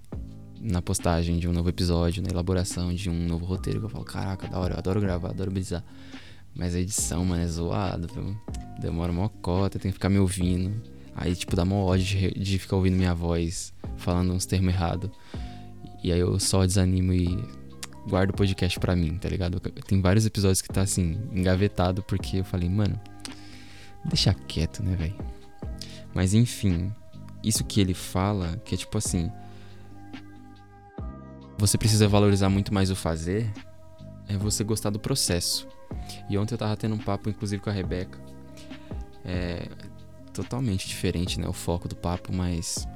na 0.61 0.83
postagem 0.83 1.39
de 1.39 1.47
um 1.47 1.53
novo 1.53 1.69
episódio, 1.69 2.23
na 2.23 2.31
elaboração 2.31 2.93
de 2.93 3.09
um 3.09 3.27
novo 3.27 3.45
roteiro. 3.45 3.79
Que 3.81 3.87
eu 3.87 3.91
falo, 3.91 4.05
caraca, 4.05 4.49
da 4.49 4.59
hora, 4.59 4.75
eu 4.75 4.79
adoro 4.79 5.01
gravar, 5.01 5.31
adoro 5.31 5.51
brisar. 5.51 5.85
Mas 6.55 6.75
a 6.75 6.81
edição, 6.81 7.25
mano, 7.25 7.43
é 7.43 7.47
zoado, 7.47 8.09
viu? 8.13 8.37
Demora 8.79 9.11
uma 9.11 9.29
cota, 9.29 9.79
tem 9.79 9.91
que 9.91 9.95
ficar 9.95 10.09
me 10.09 10.19
ouvindo. 10.19 10.83
Aí, 11.15 11.35
tipo, 11.35 11.57
dá 11.57 11.65
mó 11.65 11.85
ódio 11.85 12.05
de, 12.05 12.31
de 12.31 12.59
ficar 12.59 12.77
ouvindo 12.77 12.97
minha 12.97 13.15
voz 13.15 13.73
falando 13.97 14.33
uns 14.33 14.47
termos 14.47 14.73
errados. 14.73 15.11
E 16.03 16.13
aí 16.13 16.21
eu 16.21 16.39
só 16.39 16.65
desanimo 16.65 17.13
e 17.13 17.27
guardo 18.09 18.31
o 18.31 18.35
podcast 18.35 18.79
pra 18.79 18.95
mim, 18.95 19.19
tá 19.19 19.29
ligado? 19.29 19.61
Tem 19.61 20.01
vários 20.01 20.25
episódios 20.25 20.63
que 20.63 20.69
tá 20.69 20.83
assim, 20.83 21.21
engavetado, 21.33 22.03
porque 22.05 22.39
eu 22.39 22.45
falei, 22.45 22.69
mano, 22.69 22.99
Deixa 24.05 24.33
quieto, 24.33 24.83
né, 24.83 24.95
velho? 24.97 25.17
Mas 26.15 26.35
enfim, 26.35 26.93
isso 27.43 27.65
que 27.65 27.81
ele 27.81 27.95
fala, 27.95 28.57
que 28.65 28.75
é 28.75 28.79
tipo 28.79 28.97
assim. 28.97 29.31
Você 31.59 31.77
precisa 31.77 32.07
valorizar 32.07 32.49
muito 32.49 32.73
mais 32.73 32.91
o 32.91 32.97
fazer, 32.97 33.51
é 34.29 34.37
você 34.37 34.63
gostar 34.63 34.91
do 34.91 34.99
processo. 34.99 35.67
E 36.31 36.39
ontem 36.39 36.55
eu 36.55 36.59
tava 36.59 36.77
tendo 36.77 36.95
um 36.95 36.99
papo, 36.99 37.29
inclusive, 37.29 37.61
com 37.61 37.69
a 37.69 37.73
Rebeca. 37.73 38.19
É 39.25 39.69
totalmente 40.33 40.87
diferente, 40.87 41.41
né? 41.41 41.49
O 41.49 41.53
foco 41.53 41.89
do 41.89 41.97
papo, 41.97 42.33
mas 42.33 42.87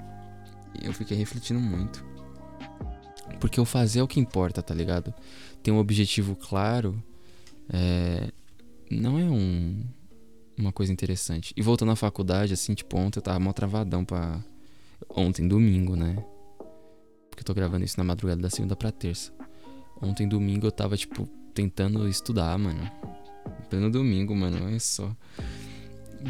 eu 0.83 0.93
fiquei 0.93 1.17
refletindo 1.17 1.61
muito. 1.61 2.05
Porque 3.41 3.61
o 3.61 3.65
fazer 3.65 4.01
é 4.01 4.03
o 4.03 4.09
que 4.09 4.21
importa, 4.21 4.63
tá 4.63 4.75
ligado? 4.75 5.13
Ter 5.63 5.73
um 5.73 5.79
objetivo 5.79 6.37
claro 6.37 7.03
é, 7.69 8.31
não 8.91 9.19
é 9.19 9.25
um, 9.25 9.85
uma 10.57 10.73
coisa 10.73 10.93
interessante. 10.93 11.53
E 11.57 11.63
voltando 11.63 11.93
à 11.93 11.97
faculdade, 11.97 12.53
assim, 12.53 12.75
tipo, 12.75 12.97
ontem 12.97 13.19
eu 13.19 13.23
tava 13.23 13.41
mó 13.41 13.53
travadão 13.53 14.05
pra. 14.05 14.43
Ontem, 15.09 15.47
domingo, 15.47 15.97
né? 15.97 16.15
Porque 17.29 17.41
eu 17.41 17.45
tô 17.45 17.55
gravando 17.55 17.85
isso 17.85 17.99
na 17.99 18.05
madrugada 18.05 18.41
da 18.41 18.51
segunda 18.51 18.77
pra 18.77 18.93
terça. 18.93 19.33
Ontem, 20.01 20.29
domingo, 20.29 20.67
eu 20.67 20.73
tava, 20.73 20.97
tipo, 20.97 21.27
tentando 21.55 22.09
estudar, 22.09 22.57
mano. 22.59 22.91
Pleno 23.69 23.91
domingo, 23.91 24.35
mano, 24.35 24.65
olha 24.65 24.79
só. 24.79 25.15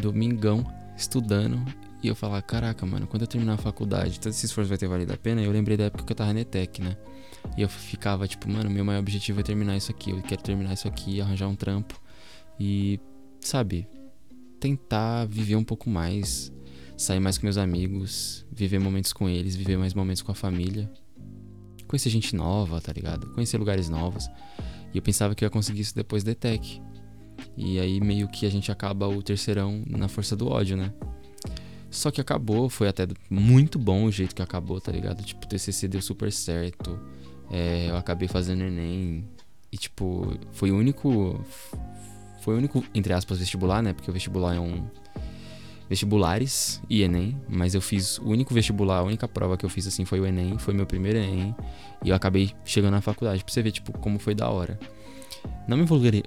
Domingão, 0.01 0.65
estudando. 0.97 1.63
E 2.03 2.09
eu 2.09 2.17
falava, 2.17 2.43
caraca, 2.43 2.85
mano, 2.85 3.07
quando 3.07 3.23
eu 3.23 3.29
terminar 3.29 3.55
a 3.55 3.59
faculdade, 3.59 4.19
todo 4.19 4.33
esse 4.33 4.47
esforço 4.47 4.69
vai 4.69 4.77
ter 4.77 4.89
valido 4.89 5.13
a 5.13 5.17
pena. 5.17 5.41
Eu 5.41 5.53
lembrei 5.53 5.77
da 5.77 5.85
época 5.85 6.05
que 6.05 6.13
eu 6.13 6.17
tava 6.17 6.33
na 6.33 6.41
ETEC, 6.41 6.83
né? 6.83 6.97
E 7.57 7.63
eu 7.63 7.69
ficava, 7.69 8.27
tipo, 8.27 8.51
mano, 8.51 8.69
meu 8.69 8.85
maior 8.85 9.01
objetivo 9.01 9.41
é 9.41 9.43
terminar 9.43 9.77
isso 9.77 9.91
aqui. 9.91 10.11
Eu 10.11 10.21
quero 10.23 10.43
terminar 10.43 10.73
isso 10.73 10.89
aqui, 10.89 11.21
arranjar 11.21 11.49
um 11.49 11.55
trampo. 11.55 12.01
E, 12.59 12.99
sabe, 13.41 13.87
tentar 14.59 15.27
viver 15.27 15.57
um 15.57 15.65
pouco 15.65 15.89
mais, 15.89 16.53
sair 16.97 17.21
mais 17.21 17.39
com 17.39 17.47
meus 17.47 17.57
amigos, 17.57 18.45
viver 18.51 18.79
momentos 18.79 19.13
com 19.13 19.29
eles, 19.29 19.55
viver 19.55 19.77
mais 19.77 19.95
momentos 19.95 20.23
com 20.23 20.33
a 20.33 20.35
família. 20.35 20.91
Conhecer 21.87 22.11
gente 22.11 22.35
nova, 22.35 22.81
tá 22.81 22.93
ligado? 22.93 23.29
Conhecer 23.35 23.59
lugares 23.59 23.89
novos. 23.89 24.29
E 24.95 24.99
eu 24.99 25.03
pensava 25.03 25.35
que 25.35 25.45
eu 25.45 25.47
ia 25.47 25.51
conseguir 25.51 25.83
isso 25.83 25.95
depois 25.95 26.25
da 26.25 26.33
ETEC. 26.33 26.81
E 27.57 27.79
aí 27.79 28.01
meio 28.01 28.29
que 28.29 28.47
a 28.47 28.51
gente 28.51 28.73
acaba 28.73 29.07
o 29.09 29.23
terceirão 29.23 29.83
na 29.87 30.09
força 30.09 30.35
do 30.35 30.49
ódio, 30.49 30.77
né? 30.77 30.93
Só 31.91 32.11
que 32.11 32.23
acabou, 32.23 32.71
foi 32.71 32.89
até 32.89 33.07
muito 33.29 33.79
bom 33.79 34.05
o 34.05 34.11
jeito 34.11 34.35
que 34.35 34.41
acabou, 34.41 34.81
tá 34.81 34.91
ligado? 34.91 35.23
Tipo, 35.23 35.45
o 35.45 35.49
TCC 35.49 35.87
deu 35.87 36.01
super 36.01 36.33
certo. 36.33 36.99
É, 37.51 37.91
eu 37.91 37.97
acabei 37.99 38.27
fazendo 38.27 38.63
Enem. 38.63 39.29
E, 39.71 39.77
tipo, 39.77 40.35
foi 40.53 40.71
o 40.71 40.77
único. 40.77 41.45
Foi 42.41 42.55
o 42.55 42.57
único, 42.57 42.83
entre 42.95 43.13
aspas, 43.13 43.39
vestibular, 43.39 43.83
né? 43.83 43.93
Porque 43.93 44.11
o 44.11 44.13
vestibular 44.13 44.55
é 44.57 44.59
um. 44.59 44.87
Vestibulares 45.87 46.81
e 46.89 47.03
Enem. 47.03 47.39
Mas 47.47 47.75
eu 47.75 47.83
fiz. 47.83 48.17
O 48.19 48.31
único 48.31 48.55
vestibular, 48.55 49.01
a 49.01 49.03
única 49.03 49.29
prova 49.29 49.59
que 49.59 49.67
eu 49.67 49.71
fiz 49.71 49.87
assim 49.87 50.07
foi 50.07 50.19
o 50.19 50.25
Enem. 50.25 50.57
Foi 50.57 50.73
meu 50.73 50.87
primeiro 50.87 51.19
Enem. 51.19 51.55
E 52.03 52.09
eu 52.09 52.17
acabei 52.17 52.53
chegando 52.65 52.93
na 52.93 53.03
faculdade. 53.03 53.45
Pra 53.45 53.53
você 53.53 53.61
ver, 53.61 53.73
tipo, 53.73 53.93
como 53.99 54.19
foi 54.19 54.35
da 54.35 54.49
hora. 54.49 54.81
Não 55.69 55.77
me 55.77 55.85
vulgarei 55.85 56.25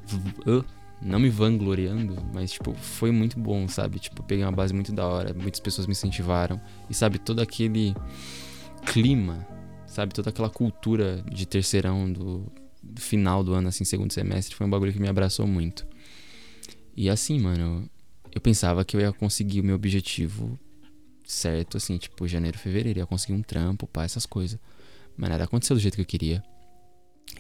não 1.02 1.20
me 1.20 1.30
vangloriando, 1.30 2.18
mas, 2.34 2.52
tipo, 2.52 2.74
foi 2.74 3.12
muito 3.12 3.40
bom, 3.40 3.68
sabe? 3.68 4.00
Tipo, 4.00 4.24
peguei 4.24 4.44
uma 4.44 4.52
base 4.52 4.74
muito 4.74 4.92
da 4.92 5.06
hora, 5.06 5.34
muitas 5.34 5.60
pessoas 5.60 5.88
me 5.88 5.92
incentivaram. 5.92 6.60
E, 6.90 6.94
sabe, 6.94 7.20
todo 7.20 7.42
aquele 7.42 7.94
clima, 8.86 9.46
sabe? 9.88 10.14
Toda 10.14 10.30
aquela 10.30 10.50
cultura 10.50 11.24
de 11.32 11.46
terceirão 11.46 12.12
do, 12.12 12.52
do 12.82 13.02
final 13.02 13.44
do 13.44 13.54
ano, 13.54 13.68
assim, 13.68 13.84
segundo 13.84 14.12
semestre, 14.12 14.56
foi 14.56 14.66
um 14.66 14.70
bagulho 14.70 14.94
que 14.94 15.00
me 15.00 15.08
abraçou 15.08 15.46
muito. 15.46 15.86
E 16.96 17.10
assim, 17.10 17.40
mano, 17.40 17.90
eu 18.34 18.40
pensava 18.40 18.86
que 18.86 18.96
eu 18.96 19.02
ia 19.02 19.12
conseguir 19.12 19.62
o 19.62 19.64
meu 19.64 19.76
objetivo 19.76 20.58
certo, 21.26 21.78
assim, 21.78 21.98
tipo, 21.98 22.28
janeiro, 22.28 22.58
fevereiro, 22.58 23.00
ia 23.00 23.06
conseguir 23.06 23.34
um 23.34 23.42
trampo, 23.42 23.88
pá, 23.88 24.04
essas 24.04 24.26
coisas. 24.26 24.60
Mas 25.18 25.30
nada 25.30 25.44
aconteceu 25.44 25.76
do 25.76 25.80
jeito 25.80 25.96
que 25.96 26.02
eu 26.02 26.06
queria. 26.06 26.44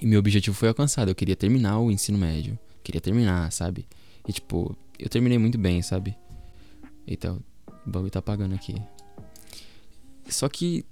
E 0.01 0.05
meu 0.05 0.19
objetivo 0.19 0.55
foi 0.55 0.67
alcançado, 0.67 1.09
eu 1.09 1.15
queria 1.15 1.35
terminar 1.35 1.79
o 1.79 1.89
ensino 1.89 2.17
médio 2.17 2.59
queria 2.85 3.01
terminar, 3.01 3.51
sabe? 3.51 3.85
E 4.27 4.31
tipo, 4.31 4.75
eu 4.97 5.09
terminei 5.09 5.37
muito 5.37 5.57
bem, 5.57 5.81
sabe? 5.81 6.15
Eita, 7.07 7.33
o 7.33 7.89
bagulho 7.89 8.11
tá 8.11 8.19
apagando 8.19 8.55
aqui. 8.55 8.75
Só 10.29 10.47
que 10.47 10.85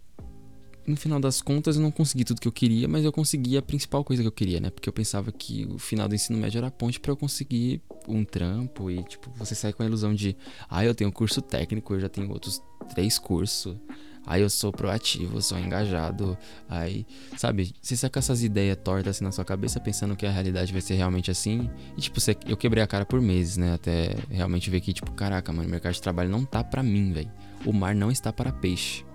no 0.86 0.98
final 0.98 1.20
das 1.20 1.42
contas 1.42 1.78
eu 1.78 1.82
não 1.82 1.92
consegui 1.92 2.26
tudo 2.26 2.42
que 2.42 2.48
eu 2.48 2.52
queria, 2.52 2.88
mas 2.88 3.06
eu 3.06 3.12
consegui 3.12 3.58
a 3.58 3.62
principal 3.62 4.04
coisa 4.04 4.22
que 4.22 4.28
eu 4.28 4.32
queria, 4.32 4.60
né? 4.60 4.70
Porque 4.70 4.90
eu 4.90 4.94
pensava 4.94 5.32
que 5.32 5.66
o 5.66 5.80
final 5.80 6.08
do 6.08 6.16
ensino 6.16 6.38
médio 6.38 6.58
era 6.58 6.68
a 6.68 6.72
ponte 6.72 7.00
para 7.00 7.12
eu 7.12 7.18
conseguir 7.18 7.82
um 8.08 8.26
trampo 8.26 8.92
e 8.92 9.02
tipo, 9.04 9.32
você 9.32 9.56
sai 9.56 9.72
com 9.72 9.82
a 9.82 9.86
ilusão 9.86 10.14
de, 10.14 10.36
ah, 10.70 10.84
eu 10.84 10.94
tenho 10.94 11.12
curso 11.12 11.42
técnico, 11.42 11.94
eu 11.94 12.00
já 12.00 12.10
tenho 12.10 12.30
outros 12.30 12.62
três 12.94 13.18
cursos. 13.18 13.76
Aí 14.26 14.42
eu 14.42 14.50
sou 14.50 14.72
proativo, 14.72 15.42
sou 15.42 15.60
engajado. 15.60 16.38
Aí, 16.70 17.06
sabe, 17.38 17.74
você 17.82 17.96
saca 17.96 18.20
essas 18.20 18.42
ideias 18.42 18.78
tortas 18.82 19.18
assim 19.18 19.24
na 19.24 19.32
sua 19.32 19.44
cabeça 19.44 19.80
pensando 19.80 20.16
que 20.16 20.26
a 20.26 20.32
realidade 20.32 20.72
vai 20.72 20.82
ser 20.82 20.96
realmente 20.96 21.30
assim. 21.30 21.70
E 21.98 22.02
tipo, 22.02 22.20
você, 22.20 22.36
eu 22.46 22.56
quebrei 22.56 22.84
a 22.84 22.88
cara 22.88 23.06
por 23.06 23.20
meses, 23.22 23.58
né? 23.58 23.74
Até 23.74 24.16
realmente 24.30 24.70
ver 24.70 24.80
que, 24.80 24.94
tipo, 24.94 25.12
caraca, 25.12 25.52
mano, 25.52 25.68
o 25.68 25.72
mercado 25.72 25.94
de 25.94 26.02
trabalho 26.02 26.30
não 26.30 26.46
tá 26.46 26.64
pra 26.64 26.82
mim, 26.82 27.12
velho. 27.12 27.32
O 27.66 27.74
mar 27.74 27.94
não 27.94 28.10
está 28.10 28.32
para 28.32 28.52
peixe. 28.52 29.06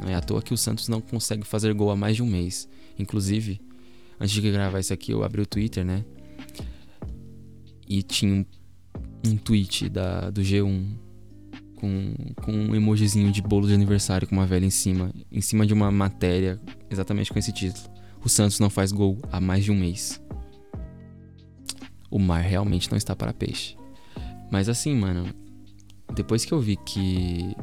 Não 0.00 0.10
é 0.10 0.14
à 0.14 0.20
toa 0.20 0.42
que 0.42 0.52
o 0.52 0.58
Santos 0.58 0.88
não 0.88 1.00
consegue 1.00 1.44
fazer 1.44 1.72
gol 1.72 1.90
há 1.90 1.96
mais 1.96 2.16
de 2.16 2.22
um 2.22 2.26
mês. 2.26 2.68
Inclusive, 2.98 3.60
antes 4.20 4.34
de 4.34 4.50
gravar 4.50 4.78
isso 4.78 4.92
aqui, 4.92 5.12
eu 5.12 5.24
abri 5.24 5.40
o 5.40 5.46
Twitter, 5.46 5.84
né? 5.84 6.04
E 7.88 8.02
tinha 8.02 8.34
um, 8.34 8.44
um 9.26 9.36
tweet 9.36 9.88
da, 9.88 10.30
do 10.30 10.42
G1 10.42 11.03
com, 11.76 12.14
com 12.36 12.52
um 12.52 12.74
emojizinho 12.74 13.30
de 13.30 13.42
bolo 13.42 13.66
de 13.66 13.74
aniversário 13.74 14.26
com 14.26 14.34
uma 14.34 14.46
velha 14.46 14.64
em 14.64 14.70
cima, 14.70 15.12
em 15.30 15.40
cima 15.40 15.66
de 15.66 15.72
uma 15.72 15.90
matéria 15.90 16.60
exatamente 16.90 17.32
com 17.32 17.38
esse 17.38 17.52
título. 17.52 17.88
O 18.24 18.28
Santos 18.28 18.58
não 18.58 18.70
faz 18.70 18.90
gol 18.90 19.18
há 19.30 19.40
mais 19.40 19.64
de 19.64 19.70
um 19.70 19.76
mês. 19.76 20.22
O 22.10 22.18
mar 22.18 22.40
realmente 22.40 22.90
não 22.90 22.96
está 22.96 23.14
para 23.14 23.32
peixe. 23.32 23.76
Mas 24.50 24.68
assim, 24.68 24.94
mano, 24.94 25.26
depois 26.14 26.44
que 26.44 26.52
eu 26.52 26.60
vi 26.60 26.76
que 26.76 27.54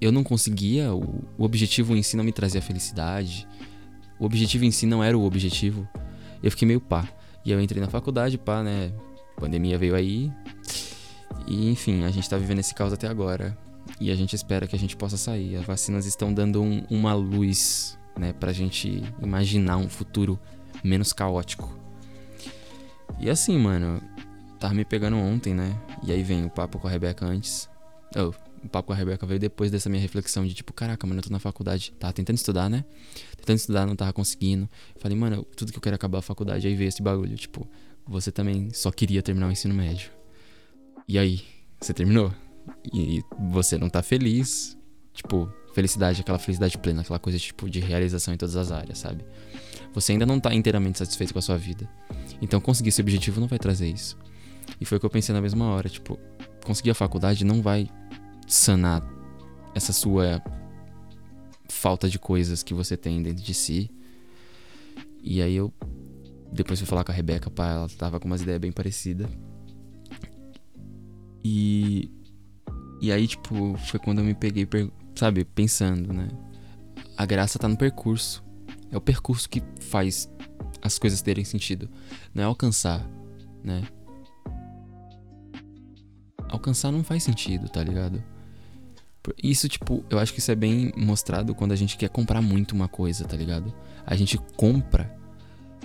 eu 0.00 0.12
não 0.12 0.22
conseguia, 0.22 0.94
o, 0.94 1.24
o 1.36 1.44
objetivo 1.44 1.96
em 1.96 2.02
si 2.02 2.16
não 2.16 2.24
me 2.24 2.32
trazia 2.32 2.62
felicidade, 2.62 3.46
o 4.18 4.24
objetivo 4.24 4.64
em 4.64 4.70
si 4.70 4.86
não 4.86 5.02
era 5.02 5.16
o 5.16 5.24
objetivo, 5.24 5.88
eu 6.42 6.50
fiquei 6.50 6.66
meio 6.66 6.80
pá. 6.80 7.08
E 7.44 7.50
eu 7.50 7.60
entrei 7.60 7.80
na 7.80 7.88
faculdade, 7.88 8.38
pá, 8.38 8.62
né? 8.62 8.92
Pandemia 9.36 9.76
veio 9.76 9.94
aí, 9.94 10.32
e 11.46 11.70
enfim, 11.70 12.04
a 12.04 12.10
gente 12.10 12.28
tá 12.28 12.36
vivendo 12.36 12.60
esse 12.60 12.74
caos 12.74 12.92
até 12.92 13.06
agora. 13.06 13.56
E 14.00 14.10
a 14.10 14.14
gente 14.14 14.34
espera 14.34 14.66
que 14.66 14.74
a 14.74 14.78
gente 14.78 14.96
possa 14.96 15.16
sair. 15.16 15.56
As 15.56 15.64
vacinas 15.64 16.06
estão 16.06 16.32
dando 16.32 16.62
um, 16.62 16.84
uma 16.90 17.14
luz, 17.14 17.98
né, 18.18 18.32
pra 18.32 18.52
gente 18.52 19.02
imaginar 19.22 19.76
um 19.76 19.88
futuro 19.88 20.38
menos 20.82 21.12
caótico. 21.12 21.72
E 23.20 23.30
assim, 23.30 23.58
mano, 23.58 24.00
tava 24.58 24.74
me 24.74 24.84
pegando 24.84 25.16
ontem, 25.16 25.54
né? 25.54 25.78
E 26.02 26.10
aí 26.10 26.22
vem 26.22 26.44
o 26.44 26.50
papo 26.50 26.78
com 26.78 26.88
a 26.88 26.90
Rebeca 26.90 27.26
antes. 27.26 27.68
Oh, 28.16 28.32
o 28.64 28.68
papo 28.68 28.88
com 28.88 28.92
a 28.92 28.96
Rebeca 28.96 29.26
veio 29.26 29.38
depois 29.38 29.70
dessa 29.70 29.88
minha 29.90 30.00
reflexão 30.00 30.46
de 30.46 30.54
tipo, 30.54 30.72
caraca, 30.72 31.06
mano, 31.06 31.18
eu 31.20 31.24
tô 31.24 31.30
na 31.30 31.38
faculdade. 31.38 31.92
Tava 31.98 32.12
tentando 32.12 32.36
estudar, 32.36 32.68
né? 32.68 32.84
Tentando 33.36 33.56
estudar, 33.56 33.86
não 33.86 33.94
tava 33.94 34.12
conseguindo. 34.12 34.68
Falei, 34.96 35.16
mano, 35.16 35.44
tudo 35.56 35.70
que 35.70 35.78
eu 35.78 35.82
quero 35.82 35.94
é 35.94 35.96
acabar 35.96 36.18
a 36.18 36.22
faculdade. 36.22 36.66
Aí 36.66 36.74
veio 36.74 36.88
esse 36.88 37.02
bagulho, 37.02 37.36
tipo, 37.36 37.68
você 38.06 38.32
também 38.32 38.70
só 38.72 38.90
queria 38.90 39.22
terminar 39.22 39.48
o 39.48 39.52
ensino 39.52 39.74
médio. 39.74 40.10
E 41.06 41.18
aí, 41.18 41.42
você 41.80 41.92
terminou? 41.92 42.32
E 42.92 43.22
você 43.50 43.76
não 43.76 43.88
tá 43.88 44.02
feliz. 44.02 44.76
Tipo, 45.12 45.52
felicidade, 45.74 46.20
aquela 46.20 46.38
felicidade 46.38 46.78
plena, 46.78 47.02
aquela 47.02 47.18
coisa 47.18 47.38
tipo 47.38 47.68
de 47.68 47.80
realização 47.80 48.32
em 48.32 48.36
todas 48.36 48.56
as 48.56 48.72
áreas, 48.72 48.98
sabe? 48.98 49.24
Você 49.92 50.12
ainda 50.12 50.24
não 50.24 50.40
tá 50.40 50.54
inteiramente 50.54 50.98
satisfeito 50.98 51.32
com 51.32 51.38
a 51.38 51.42
sua 51.42 51.58
vida. 51.58 51.88
Então 52.40 52.60
conseguir 52.60 52.88
esse 52.88 53.00
objetivo 53.00 53.40
não 53.40 53.48
vai 53.48 53.58
trazer 53.58 53.88
isso. 53.88 54.16
E 54.80 54.84
foi 54.84 54.96
o 54.96 55.00
que 55.00 55.06
eu 55.06 55.10
pensei 55.10 55.32
na 55.32 55.40
mesma 55.40 55.66
hora, 55.66 55.88
tipo, 55.88 56.18
conseguir 56.64 56.90
a 56.90 56.94
faculdade 56.94 57.44
não 57.44 57.60
vai 57.60 57.88
sanar 58.46 59.02
essa 59.74 59.92
sua 59.92 60.42
falta 61.68 62.08
de 62.08 62.18
coisas 62.18 62.62
que 62.62 62.72
você 62.72 62.96
tem 62.96 63.22
dentro 63.22 63.42
de 63.42 63.54
si. 63.54 63.90
E 65.22 65.42
aí 65.42 65.54
eu 65.54 65.72
depois 66.52 66.78
fui 66.78 66.86
falar 66.86 67.04
com 67.04 67.12
a 67.12 67.14
Rebeca, 67.14 67.50
pá, 67.50 67.70
ela 67.72 67.88
tava 67.88 68.20
com 68.20 68.26
umas 68.26 68.42
ideias 68.42 68.60
bem 68.60 68.72
parecidas. 68.72 69.28
E. 71.44 72.10
E 73.00 73.12
aí, 73.12 73.26
tipo, 73.26 73.76
foi 73.78 74.00
quando 74.00 74.20
eu 74.20 74.24
me 74.24 74.34
peguei, 74.34 74.66
sabe, 75.14 75.44
pensando, 75.44 76.12
né? 76.12 76.28
A 77.16 77.26
graça 77.26 77.58
tá 77.58 77.68
no 77.68 77.76
percurso. 77.76 78.42
É 78.90 78.96
o 78.96 79.00
percurso 79.00 79.48
que 79.48 79.62
faz 79.80 80.30
as 80.80 80.98
coisas 80.98 81.20
terem 81.20 81.44
sentido. 81.44 81.90
Não 82.34 82.42
é 82.42 82.46
alcançar, 82.46 83.06
né? 83.62 83.82
Alcançar 86.48 86.90
não 86.92 87.04
faz 87.04 87.22
sentido, 87.22 87.68
tá 87.68 87.82
ligado? 87.82 88.22
Isso, 89.42 89.68
tipo, 89.68 90.04
eu 90.10 90.18
acho 90.18 90.32
que 90.32 90.38
isso 90.38 90.50
é 90.50 90.54
bem 90.54 90.92
mostrado 90.96 91.54
quando 91.54 91.72
a 91.72 91.76
gente 91.76 91.96
quer 91.96 92.08
comprar 92.08 92.42
muito 92.42 92.72
uma 92.72 92.88
coisa, 92.88 93.24
tá 93.24 93.36
ligado? 93.36 93.72
A 94.06 94.14
gente 94.14 94.38
compra 94.56 95.14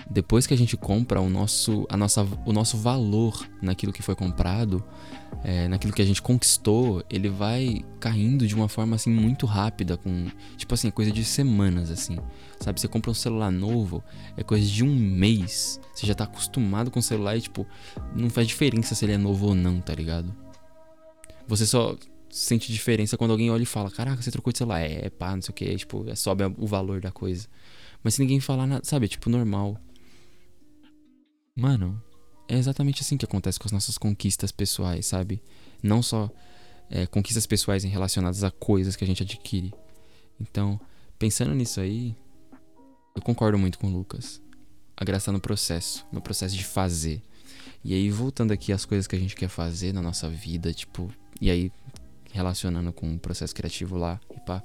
depois 0.09 0.47
que 0.47 0.53
a 0.53 0.57
gente 0.57 0.75
compra 0.75 1.21
o 1.21 1.29
nosso, 1.29 1.85
a 1.87 1.95
nossa, 1.95 2.27
o 2.45 2.51
nosso 2.51 2.77
valor 2.77 3.47
naquilo 3.61 3.93
que 3.93 4.01
foi 4.01 4.15
comprado, 4.15 4.83
é, 5.43 5.67
naquilo 5.67 5.93
que 5.93 6.01
a 6.01 6.05
gente 6.05 6.21
conquistou, 6.21 7.03
ele 7.09 7.29
vai 7.29 7.85
caindo 7.99 8.47
de 8.47 8.55
uma 8.55 8.67
forma 8.67 8.95
assim 8.95 9.11
muito 9.11 9.45
rápida, 9.45 9.97
com 9.97 10.27
tipo 10.57 10.73
assim, 10.73 10.89
coisa 10.89 11.11
de 11.11 11.23
semanas 11.23 11.91
assim. 11.91 12.17
Sabe, 12.59 12.79
você 12.79 12.87
compra 12.87 13.11
um 13.11 13.13
celular 13.13 13.51
novo, 13.51 14.03
é 14.35 14.43
coisa 14.43 14.67
de 14.67 14.83
um 14.83 14.93
mês. 14.93 15.79
Você 15.93 16.07
já 16.07 16.15
tá 16.15 16.23
acostumado 16.23 16.89
com 16.89 16.99
o 16.99 17.03
celular 17.03 17.37
e 17.37 17.41
tipo, 17.41 17.65
não 18.15 18.29
faz 18.29 18.47
diferença 18.47 18.95
se 18.95 19.05
ele 19.05 19.13
é 19.13 19.17
novo 19.17 19.47
ou 19.47 19.55
não, 19.55 19.79
tá 19.79 19.93
ligado? 19.93 20.35
Você 21.47 21.65
só 21.65 21.95
sente 22.29 22.71
diferença 22.71 23.17
quando 23.17 23.31
alguém 23.31 23.51
olha 23.51 23.63
e 23.63 23.65
fala: 23.65 23.89
Caraca, 23.91 24.21
você 24.21 24.31
trocou 24.31 24.51
de 24.51 24.57
celular. 24.57 24.81
É, 24.81 25.09
pá, 25.09 25.35
não 25.35 25.41
sei 25.41 25.51
o 25.51 25.53
que. 25.53 25.75
Tipo, 25.77 26.09
é, 26.09 26.15
sobe 26.15 26.43
o 26.57 26.67
valor 26.67 27.01
da 27.01 27.11
coisa. 27.11 27.47
Mas 28.03 28.15
se 28.15 28.21
ninguém 28.21 28.39
falar 28.39 28.67
nada, 28.67 28.81
sabe? 28.83 29.05
É, 29.05 29.09
tipo, 29.09 29.29
normal. 29.29 29.77
Mano, 31.59 32.01
é 32.47 32.55
exatamente 32.55 33.01
assim 33.01 33.17
que 33.17 33.25
acontece 33.25 33.59
com 33.59 33.67
as 33.67 33.71
nossas 33.71 33.97
conquistas 33.97 34.49
pessoais, 34.49 35.05
sabe? 35.05 35.41
Não 35.83 36.01
só 36.01 36.31
é, 36.89 37.05
conquistas 37.05 37.45
pessoais 37.45 37.83
relacionadas 37.83 38.43
a 38.45 38.49
coisas 38.49 38.95
que 38.95 39.03
a 39.03 39.07
gente 39.07 39.23
adquire. 39.23 39.73
Então, 40.39 40.79
pensando 41.19 41.53
nisso 41.53 41.81
aí, 41.81 42.15
eu 43.13 43.21
concordo 43.21 43.57
muito 43.57 43.77
com 43.77 43.87
o 43.87 43.91
Lucas. 43.91 44.41
A 44.95 45.03
graça 45.03 45.27
tá 45.27 45.31
no 45.33 45.39
processo, 45.41 46.05
no 46.13 46.21
processo 46.21 46.55
de 46.55 46.63
fazer. 46.63 47.21
E 47.83 47.93
aí, 47.93 48.09
voltando 48.09 48.51
aqui 48.51 48.71
às 48.71 48.85
coisas 48.85 49.05
que 49.05 49.15
a 49.15 49.19
gente 49.19 49.35
quer 49.35 49.49
fazer 49.49 49.93
na 49.93 50.01
nossa 50.01 50.29
vida, 50.29 50.73
tipo, 50.73 51.13
e 51.41 51.51
aí 51.51 51.71
relacionando 52.31 52.93
com 52.93 53.13
o 53.13 53.19
processo 53.19 53.53
criativo 53.53 53.97
lá 53.97 54.19
e 54.33 54.39
pá. 54.39 54.63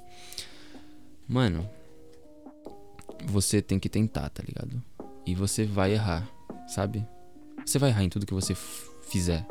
Mano, 1.27 1.69
você 3.25 3.61
tem 3.61 3.79
que 3.79 3.89
tentar, 3.89 4.29
tá 4.29 4.41
ligado? 4.41 4.81
E 5.25 5.35
você 5.35 5.65
vai 5.65 5.93
errar 5.93 6.34
sabe? 6.67 7.07
Você 7.65 7.79
vai 7.79 7.89
errar 7.89 8.03
em 8.03 8.09
tudo 8.09 8.25
que 8.25 8.33
você 8.33 8.55
fizer. 9.09 9.45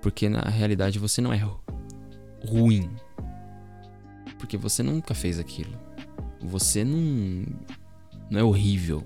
Porque 0.00 0.28
na 0.28 0.42
realidade 0.42 0.98
você 0.98 1.20
não 1.20 1.32
é 1.32 1.40
ruim. 2.46 2.90
Porque 4.38 4.56
você 4.56 4.82
nunca 4.82 5.14
fez 5.14 5.38
aquilo. 5.38 5.76
Você 6.40 6.84
não. 6.84 7.44
Não 8.30 8.40
é 8.40 8.44
horrível. 8.44 9.04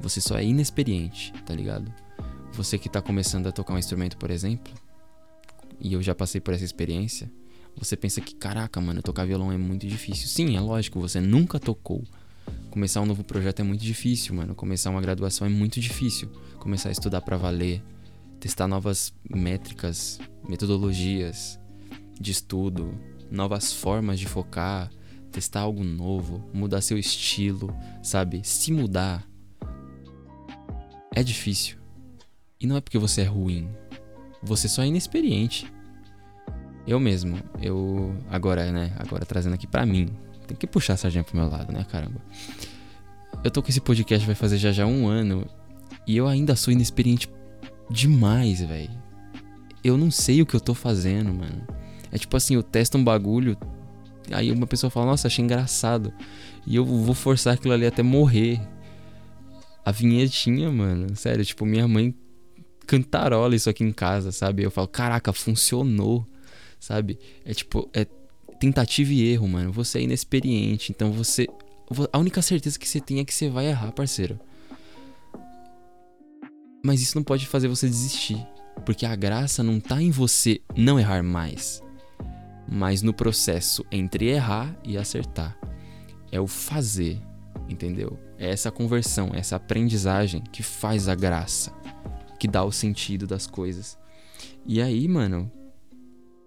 Você 0.00 0.20
só 0.20 0.36
é 0.36 0.44
inexperiente, 0.44 1.32
tá 1.44 1.54
ligado? 1.54 1.92
Você 2.52 2.78
que 2.78 2.88
tá 2.88 3.00
começando 3.00 3.46
a 3.46 3.52
tocar 3.52 3.74
um 3.74 3.78
instrumento, 3.78 4.16
por 4.16 4.30
exemplo, 4.30 4.72
e 5.78 5.92
eu 5.92 6.02
já 6.02 6.14
passei 6.14 6.40
por 6.40 6.52
essa 6.52 6.64
experiência, 6.64 7.30
você 7.76 7.96
pensa 7.96 8.20
que, 8.20 8.34
caraca, 8.34 8.80
mano, 8.80 9.02
tocar 9.02 9.26
violão 9.26 9.52
é 9.52 9.56
muito 9.56 9.86
difícil. 9.86 10.26
Sim, 10.26 10.56
é 10.56 10.60
lógico, 10.60 11.00
você 11.00 11.20
nunca 11.20 11.58
tocou. 11.58 12.02
Começar 12.70 13.00
um 13.00 13.06
novo 13.06 13.24
projeto 13.24 13.60
é 13.60 13.62
muito 13.64 13.82
difícil, 13.82 14.34
mano. 14.34 14.54
Começar 14.54 14.90
uma 14.90 15.00
graduação 15.00 15.46
é 15.46 15.50
muito 15.50 15.80
difícil. 15.80 16.30
Começar 16.58 16.88
a 16.88 16.92
estudar 16.92 17.20
para 17.20 17.36
valer, 17.36 17.82
testar 18.38 18.68
novas 18.68 19.12
métricas, 19.28 20.20
metodologias 20.48 21.58
de 22.20 22.30
estudo, 22.30 22.94
novas 23.28 23.72
formas 23.72 24.20
de 24.20 24.26
focar, 24.26 24.88
testar 25.32 25.60
algo 25.60 25.82
novo, 25.82 26.48
mudar 26.52 26.80
seu 26.80 26.96
estilo, 26.96 27.74
sabe? 28.02 28.40
Se 28.44 28.70
mudar 28.70 29.28
é 31.12 31.24
difícil. 31.24 31.76
E 32.60 32.66
não 32.66 32.76
é 32.76 32.80
porque 32.80 32.98
você 32.98 33.22
é 33.22 33.24
ruim. 33.24 33.68
Você 34.42 34.68
só 34.68 34.82
é 34.82 34.86
inexperiente. 34.86 35.70
Eu 36.86 37.00
mesmo, 37.00 37.38
eu 37.60 38.14
agora, 38.28 38.70
né, 38.70 38.94
agora 38.98 39.24
trazendo 39.26 39.54
aqui 39.54 39.66
para 39.66 39.84
mim. 39.84 40.08
Tem 40.50 40.56
que 40.56 40.66
puxar 40.66 40.94
a 40.94 40.96
sardinha 40.96 41.22
pro 41.22 41.36
meu 41.36 41.48
lado, 41.48 41.72
né, 41.72 41.86
caramba. 41.88 42.20
Eu 43.44 43.52
tô 43.52 43.62
com 43.62 43.68
esse 43.68 43.80
podcast 43.80 44.26
vai 44.26 44.34
fazer 44.34 44.58
já 44.58 44.72
já 44.72 44.84
um 44.84 45.06
ano 45.06 45.46
e 46.08 46.16
eu 46.16 46.26
ainda 46.26 46.56
sou 46.56 46.72
inexperiente 46.72 47.30
demais, 47.88 48.60
velho. 48.60 48.90
Eu 49.84 49.96
não 49.96 50.10
sei 50.10 50.42
o 50.42 50.46
que 50.46 50.56
eu 50.56 50.60
tô 50.60 50.74
fazendo, 50.74 51.32
mano. 51.32 51.64
É 52.10 52.18
tipo 52.18 52.36
assim, 52.36 52.56
eu 52.56 52.64
testo 52.64 52.98
um 52.98 53.04
bagulho, 53.04 53.56
aí 54.32 54.50
uma 54.50 54.66
pessoa 54.66 54.90
fala, 54.90 55.06
nossa, 55.06 55.28
achei 55.28 55.44
engraçado. 55.44 56.12
E 56.66 56.74
eu 56.74 56.84
vou 56.84 57.14
forçar 57.14 57.54
aquilo 57.54 57.72
ali 57.72 57.86
até 57.86 58.02
morrer. 58.02 58.60
A 59.84 59.92
vinhetinha, 59.92 60.68
mano, 60.68 61.14
sério, 61.14 61.44
tipo, 61.44 61.64
minha 61.64 61.86
mãe 61.86 62.12
cantarola 62.88 63.54
isso 63.54 63.70
aqui 63.70 63.84
em 63.84 63.92
casa, 63.92 64.32
sabe? 64.32 64.64
Eu 64.64 64.70
falo, 64.72 64.88
caraca, 64.88 65.32
funcionou, 65.32 66.26
sabe? 66.80 67.20
É 67.44 67.54
tipo, 67.54 67.88
é 67.94 68.04
tentativa 68.60 69.12
e 69.12 69.32
erro, 69.32 69.48
mano. 69.48 69.72
Você 69.72 69.98
é 69.98 70.02
inexperiente, 70.02 70.92
então 70.92 71.10
você. 71.10 71.48
A 72.12 72.18
única 72.18 72.40
certeza 72.40 72.78
que 72.78 72.88
você 72.88 73.00
tem 73.00 73.18
é 73.18 73.24
que 73.24 73.34
você 73.34 73.48
vai 73.48 73.66
errar, 73.66 73.90
parceiro. 73.90 74.38
Mas 76.84 77.00
isso 77.00 77.16
não 77.16 77.24
pode 77.24 77.46
fazer 77.46 77.66
você 77.66 77.88
desistir. 77.88 78.46
Porque 78.86 79.04
a 79.04 79.16
graça 79.16 79.62
não 79.62 79.80
tá 79.80 80.00
em 80.00 80.10
você 80.10 80.60
não 80.76 80.98
errar 80.98 81.22
mais, 81.22 81.82
mas 82.70 83.02
no 83.02 83.12
processo 83.12 83.84
entre 83.90 84.28
errar 84.28 84.74
e 84.84 84.96
acertar. 84.96 85.58
É 86.30 86.40
o 86.40 86.46
fazer, 86.46 87.20
entendeu? 87.68 88.18
É 88.38 88.48
essa 88.48 88.70
conversão, 88.70 89.32
essa 89.34 89.56
aprendizagem 89.56 90.42
que 90.52 90.62
faz 90.62 91.08
a 91.08 91.14
graça, 91.14 91.72
que 92.38 92.48
dá 92.48 92.64
o 92.64 92.72
sentido 92.72 93.26
das 93.26 93.46
coisas. 93.46 93.98
E 94.64 94.80
aí, 94.80 95.06
mano, 95.08 95.50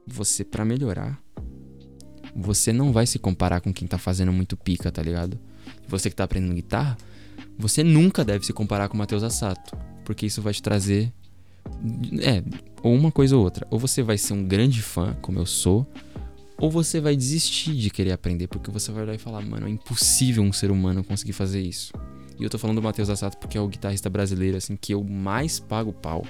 você 0.07 0.43
para 0.43 0.65
melhorar, 0.65 1.22
você 2.35 2.73
não 2.73 2.91
vai 2.91 3.05
se 3.05 3.19
comparar 3.19 3.61
com 3.61 3.73
quem 3.73 3.87
tá 3.87 3.97
fazendo 3.97 4.31
muito 4.31 4.57
pica, 4.57 4.91
tá 4.91 5.01
ligado? 5.01 5.39
Você 5.87 6.09
que 6.09 6.15
tá 6.15 6.23
aprendendo 6.23 6.53
guitarra, 6.53 6.97
você 7.57 7.83
nunca 7.83 8.23
deve 8.25 8.45
se 8.45 8.53
comparar 8.53 8.87
com 8.89 8.95
o 8.95 8.97
Matheus 8.97 9.23
Assato 9.23 9.77
porque 10.03 10.25
isso 10.25 10.41
vai 10.41 10.53
te 10.53 10.61
trazer. 10.61 11.11
É, 12.21 12.43
ou 12.81 12.93
uma 12.93 13.11
coisa 13.11 13.35
ou 13.35 13.43
outra. 13.43 13.65
Ou 13.69 13.79
você 13.79 14.03
vai 14.03 14.17
ser 14.17 14.33
um 14.33 14.45
grande 14.45 14.81
fã, 14.81 15.15
como 15.21 15.39
eu 15.39 15.45
sou, 15.45 15.87
ou 16.57 16.69
você 16.69 16.99
vai 16.99 17.15
desistir 17.15 17.73
de 17.73 17.89
querer 17.89 18.11
aprender, 18.11 18.47
porque 18.47 18.69
você 18.69 18.91
vai 18.91 19.03
olhar 19.03 19.15
e 19.15 19.17
falar, 19.17 19.41
mano, 19.41 19.67
é 19.67 19.69
impossível 19.69 20.43
um 20.43 20.53
ser 20.53 20.71
humano 20.71 21.03
conseguir 21.03 21.33
fazer 21.33 21.61
isso. 21.61 21.93
E 22.39 22.43
eu 22.43 22.49
tô 22.49 22.57
falando 22.57 22.77
do 22.77 22.83
Matheus 22.83 23.09
Assato 23.09 23.37
porque 23.37 23.57
é 23.57 23.61
o 23.61 23.67
guitarrista 23.67 24.09
brasileiro, 24.09 24.57
assim, 24.57 24.75
que 24.75 24.93
eu 24.93 25.03
mais 25.03 25.59
pago 25.59 25.93
pau. 25.93 26.25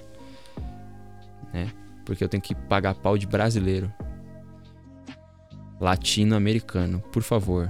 Né? 1.54 1.72
Porque 2.06 2.24
eu 2.24 2.30
tenho 2.30 2.44
que 2.44 2.54
pagar 2.54 2.94
pau 2.96 3.18
de 3.18 3.26
brasileiro. 3.26 3.92
Latino-americano, 5.84 7.04
por 7.12 7.22
favor. 7.22 7.70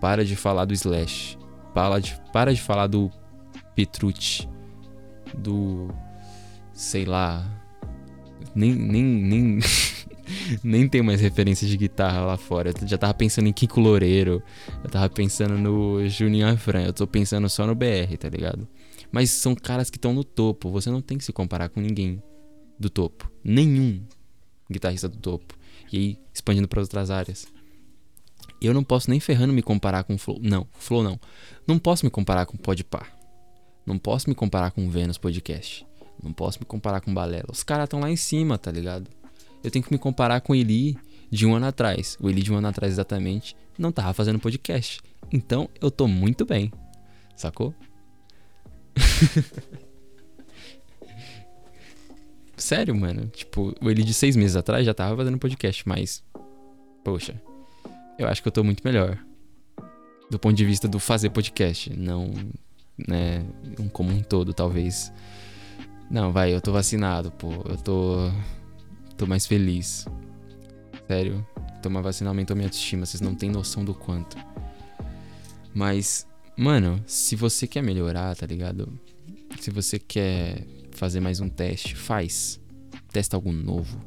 Para 0.00 0.24
de 0.24 0.34
falar 0.34 0.64
do 0.64 0.72
Slash. 0.72 1.36
Para 1.74 1.98
de, 1.98 2.18
para 2.32 2.54
de 2.54 2.60
falar 2.60 2.86
do 2.86 3.10
Petrucci 3.74 4.48
do. 5.36 5.88
sei 6.72 7.04
lá. 7.04 7.44
Nem. 8.54 8.74
nem, 8.74 9.04
nem 9.04 9.58
nem 10.64 10.88
tem 10.88 11.02
mais 11.02 11.20
referência 11.20 11.68
de 11.68 11.76
guitarra 11.76 12.20
lá 12.20 12.38
fora. 12.38 12.72
Eu 12.80 12.88
já 12.88 12.96
tava 12.96 13.12
pensando 13.12 13.46
em 13.46 13.52
Kiko 13.52 13.78
Loureiro, 13.78 14.42
eu 14.82 14.88
tava 14.88 15.10
pensando 15.10 15.58
no 15.58 16.08
Juninho 16.08 16.48
Afran, 16.48 16.84
eu 16.84 16.94
tô 16.94 17.06
pensando 17.06 17.46
só 17.50 17.66
no 17.66 17.74
BR, 17.74 18.16
tá 18.18 18.30
ligado? 18.30 18.66
Mas 19.12 19.30
são 19.30 19.54
caras 19.54 19.90
que 19.90 19.98
estão 19.98 20.14
no 20.14 20.24
topo, 20.24 20.70
você 20.70 20.90
não 20.90 21.02
tem 21.02 21.18
que 21.18 21.24
se 21.24 21.32
comparar 21.32 21.68
com 21.68 21.78
ninguém 21.78 22.22
do 22.78 22.88
topo. 22.88 23.30
Nenhum 23.44 24.00
guitarrista 24.70 25.10
do 25.10 25.18
topo. 25.18 25.54
E 25.92 25.98
aí, 25.98 26.18
expandindo 26.32 26.68
para 26.68 26.80
outras 26.80 27.10
áreas. 27.10 27.46
Eu 28.60 28.72
não 28.72 28.82
posso 28.82 29.10
nem 29.10 29.20
ferrando 29.20 29.52
me 29.52 29.62
comparar 29.62 30.04
com 30.04 30.14
o 30.14 30.18
Flow. 30.18 30.38
Não, 30.40 30.66
Flow 30.72 31.02
não. 31.02 31.20
Não 31.66 31.78
posso 31.78 32.04
me 32.04 32.10
comparar 32.10 32.46
com 32.46 32.56
o 32.56 32.58
Podpah. 32.58 33.06
Não 33.86 33.98
posso 33.98 34.28
me 34.28 34.34
comparar 34.34 34.70
com 34.70 34.86
o 34.86 34.90
Vênus 34.90 35.18
Podcast. 35.18 35.86
Não 36.22 36.32
posso 36.32 36.58
me 36.58 36.64
comparar 36.64 37.00
com 37.00 37.10
o 37.10 37.14
Balela. 37.14 37.48
Os 37.50 37.62
caras 37.62 37.84
estão 37.84 38.00
lá 38.00 38.10
em 38.10 38.16
cima, 38.16 38.56
tá 38.56 38.70
ligado? 38.70 39.10
Eu 39.62 39.70
tenho 39.70 39.84
que 39.84 39.92
me 39.92 39.98
comparar 39.98 40.40
com 40.40 40.52
o 40.52 40.56
Eli 40.56 40.96
de 41.30 41.46
um 41.46 41.54
ano 41.54 41.66
atrás. 41.66 42.16
O 42.20 42.30
Eli 42.30 42.42
de 42.42 42.52
um 42.52 42.56
ano 42.56 42.68
atrás, 42.68 42.92
exatamente, 42.92 43.56
não 43.78 43.92
tava 43.92 44.12
fazendo 44.14 44.38
podcast. 44.38 45.00
Então 45.32 45.68
eu 45.80 45.90
tô 45.90 46.06
muito 46.06 46.46
bem. 46.46 46.72
Sacou? 47.36 47.74
Sério, 52.56 52.94
mano. 52.94 53.26
Tipo, 53.26 53.74
o 53.80 53.90
Eli 53.90 54.02
de 54.04 54.14
seis 54.14 54.36
meses 54.36 54.56
atrás 54.56 54.86
já 54.86 54.94
tava 54.94 55.16
fazendo 55.16 55.38
podcast, 55.38 55.86
mas. 55.88 56.22
Poxa. 57.04 57.40
Eu 58.18 58.28
acho 58.28 58.40
que 58.42 58.48
eu 58.48 58.52
tô 58.52 58.62
muito 58.62 58.82
melhor. 58.84 59.18
Do 60.30 60.38
ponto 60.38 60.54
de 60.54 60.64
vista 60.64 60.86
do 60.88 60.98
fazer 60.98 61.30
podcast. 61.30 61.94
Não 61.96 62.32
né? 62.96 63.44
Um 63.78 63.88
como 63.88 64.10
um 64.10 64.22
todo, 64.22 64.52
talvez. 64.52 65.12
Não, 66.10 66.32
vai, 66.32 66.54
eu 66.54 66.60
tô 66.60 66.72
vacinado, 66.72 67.30
pô. 67.32 67.50
Eu 67.68 67.76
tô. 67.76 68.30
tô 69.16 69.26
mais 69.26 69.46
feliz. 69.46 70.06
Sério. 71.06 71.46
Tomar 71.82 72.00
vacina 72.00 72.30
aumentou 72.30 72.56
minha 72.56 72.66
autoestima, 72.66 73.04
vocês 73.04 73.20
não 73.20 73.34
têm 73.34 73.50
noção 73.50 73.84
do 73.84 73.94
quanto. 73.94 74.38
Mas, 75.74 76.26
mano, 76.56 77.02
se 77.06 77.36
você 77.36 77.66
quer 77.66 77.82
melhorar, 77.82 78.34
tá 78.34 78.46
ligado? 78.46 78.98
Se 79.60 79.70
você 79.70 79.98
quer 79.98 80.66
fazer 80.94 81.20
mais 81.20 81.40
um 81.40 81.48
teste, 81.48 81.94
faz. 81.94 82.60
Testa 83.12 83.36
algo 83.36 83.52
novo. 83.52 84.00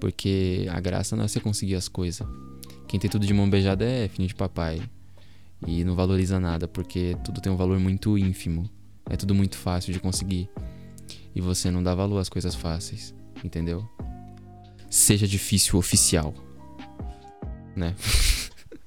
Porque 0.00 0.66
a 0.70 0.80
graça 0.80 1.16
não 1.16 1.24
é 1.24 1.28
você 1.28 1.40
conseguir 1.40 1.76
as 1.76 1.88
coisas. 1.88 2.26
Quem 2.86 3.00
tem 3.00 3.10
tudo 3.10 3.26
de 3.26 3.32
mão 3.34 3.48
beijada 3.48 3.84
é 3.84 4.08
filho 4.08 4.28
de 4.28 4.34
papai 4.34 4.82
e 5.66 5.82
não 5.84 5.94
valoriza 5.94 6.38
nada, 6.38 6.68
porque 6.68 7.16
tudo 7.24 7.40
tem 7.40 7.50
um 7.50 7.56
valor 7.56 7.78
muito 7.78 8.18
ínfimo. 8.18 8.68
É 9.08 9.16
tudo 9.16 9.34
muito 9.34 9.56
fácil 9.56 9.92
de 9.92 10.00
conseguir. 10.00 10.48
E 11.34 11.40
você 11.40 11.70
não 11.70 11.82
dá 11.82 11.94
valor 11.94 12.18
às 12.18 12.28
coisas 12.28 12.54
fáceis, 12.54 13.14
entendeu? 13.42 13.88
Seja 14.88 15.26
difícil 15.26 15.78
oficial. 15.78 16.34
Né? 17.74 17.94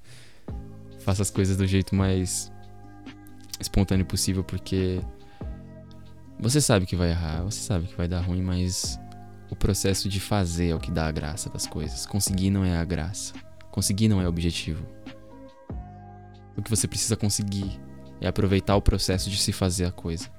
Faça 1.00 1.22
as 1.22 1.30
coisas 1.30 1.58
do 1.58 1.68
jeito 1.68 1.96
mais 1.96 2.52
espontâneo 3.60 4.06
possível, 4.06 4.44
porque 4.44 5.02
você 6.40 6.62
sabe 6.62 6.86
que 6.86 6.96
vai 6.96 7.10
errar, 7.10 7.44
você 7.44 7.60
sabe 7.60 7.88
que 7.88 7.96
vai 7.96 8.08
dar 8.08 8.22
ruim, 8.22 8.42
mas 8.42 9.00
o 9.50 9.56
processo 9.56 10.08
de 10.08 10.20
fazer 10.20 10.70
é 10.70 10.76
o 10.76 10.80
que 10.80 10.92
dá 10.92 11.08
a 11.08 11.12
graça 11.12 11.50
das 11.50 11.66
coisas. 11.66 12.06
Conseguir 12.06 12.50
não 12.50 12.64
é 12.64 12.78
a 12.78 12.86
graça. 12.86 13.34
Conseguir 13.72 14.08
não 14.08 14.22
é 14.22 14.26
o 14.26 14.30
objetivo. 14.30 14.86
O 16.56 16.62
que 16.62 16.70
você 16.70 16.88
precisa 16.88 17.16
conseguir 17.16 17.80
é 18.20 18.28
aproveitar 18.28 18.76
o 18.76 18.82
processo 18.82 19.30
de 19.30 19.38
se 19.38 19.52
fazer 19.52 19.86
a 19.86 19.92
coisa. 19.92 20.30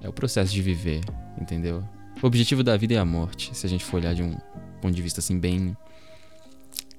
É 0.00 0.08
o 0.08 0.12
processo 0.12 0.52
de 0.52 0.62
viver, 0.62 1.00
entendeu? 1.40 1.84
O 2.22 2.26
objetivo 2.26 2.62
da 2.62 2.76
vida 2.76 2.94
é 2.94 2.98
a 2.98 3.04
morte, 3.04 3.54
se 3.56 3.66
a 3.66 3.68
gente 3.68 3.84
for 3.84 3.98
olhar 3.98 4.14
de 4.14 4.22
um 4.22 4.36
ponto 4.80 4.94
de 4.94 5.02
vista 5.02 5.20
assim 5.20 5.38
bem 5.38 5.76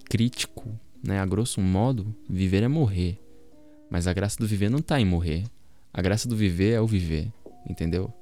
crítico, 0.05 0.77
né? 1.03 1.19
A 1.19 1.25
grosso 1.25 1.61
modo, 1.61 2.13
viver 2.29 2.63
é 2.63 2.67
morrer. 2.67 3.19
Mas 3.89 4.07
a 4.07 4.13
graça 4.13 4.37
do 4.37 4.47
viver 4.47 4.69
não 4.69 4.81
tá 4.81 4.99
em 4.99 5.05
morrer. 5.05 5.43
A 5.93 6.01
graça 6.01 6.27
do 6.27 6.35
viver 6.35 6.73
é 6.73 6.81
o 6.81 6.87
viver, 6.87 7.31
entendeu? 7.69 8.13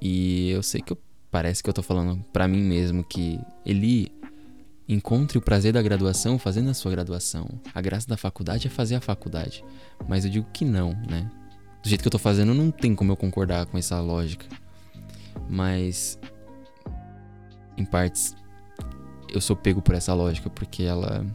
E 0.00 0.50
eu 0.50 0.62
sei 0.62 0.80
que 0.80 0.92
eu, 0.92 0.98
parece 1.30 1.62
que 1.62 1.68
eu 1.68 1.74
tô 1.74 1.82
falando 1.82 2.22
para 2.32 2.46
mim 2.46 2.62
mesmo 2.62 3.02
que 3.04 3.40
ele 3.64 4.12
Encontre 4.86 5.38
o 5.38 5.40
prazer 5.40 5.72
da 5.72 5.80
graduação 5.80 6.38
fazendo 6.38 6.68
a 6.68 6.74
sua 6.74 6.90
graduação. 6.90 7.48
A 7.74 7.80
graça 7.80 8.06
da 8.06 8.18
faculdade 8.18 8.66
é 8.66 8.70
fazer 8.70 8.96
a 8.96 9.00
faculdade. 9.00 9.64
Mas 10.06 10.26
eu 10.26 10.30
digo 10.30 10.46
que 10.52 10.64
não, 10.64 10.90
né? 11.08 11.30
Do 11.82 11.88
jeito 11.88 12.02
que 12.02 12.08
eu 12.08 12.12
tô 12.12 12.18
fazendo, 12.18 12.52
não 12.52 12.70
tem 12.70 12.94
como 12.94 13.10
eu 13.10 13.16
concordar 13.16 13.64
com 13.64 13.78
essa 13.78 13.98
lógica. 14.00 14.46
Mas. 15.48 16.18
Em 17.78 17.84
partes, 17.84 18.36
eu 19.32 19.40
sou 19.40 19.56
pego 19.56 19.80
por 19.80 19.94
essa 19.94 20.12
lógica 20.12 20.50
porque 20.50 20.82
ela. 20.82 21.26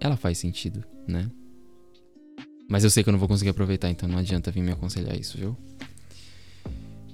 Ela 0.00 0.16
faz 0.16 0.38
sentido, 0.38 0.84
né? 1.06 1.30
Mas 2.72 2.84
eu 2.84 2.88
sei 2.88 3.02
que 3.02 3.10
eu 3.10 3.12
não 3.12 3.18
vou 3.18 3.28
conseguir 3.28 3.50
aproveitar, 3.50 3.90
então 3.90 4.08
não 4.08 4.16
adianta 4.16 4.50
vir 4.50 4.62
me 4.62 4.72
aconselhar 4.72 5.14
isso, 5.14 5.36
viu? 5.36 5.54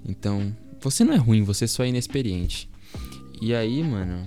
Então, 0.07 0.55
você 0.81 1.03
não 1.03 1.13
é 1.13 1.17
ruim, 1.17 1.43
você 1.43 1.67
só 1.67 1.83
é 1.83 1.89
inexperiente. 1.89 2.71
E 3.43 3.53
aí, 3.53 3.83
mano, 3.83 4.25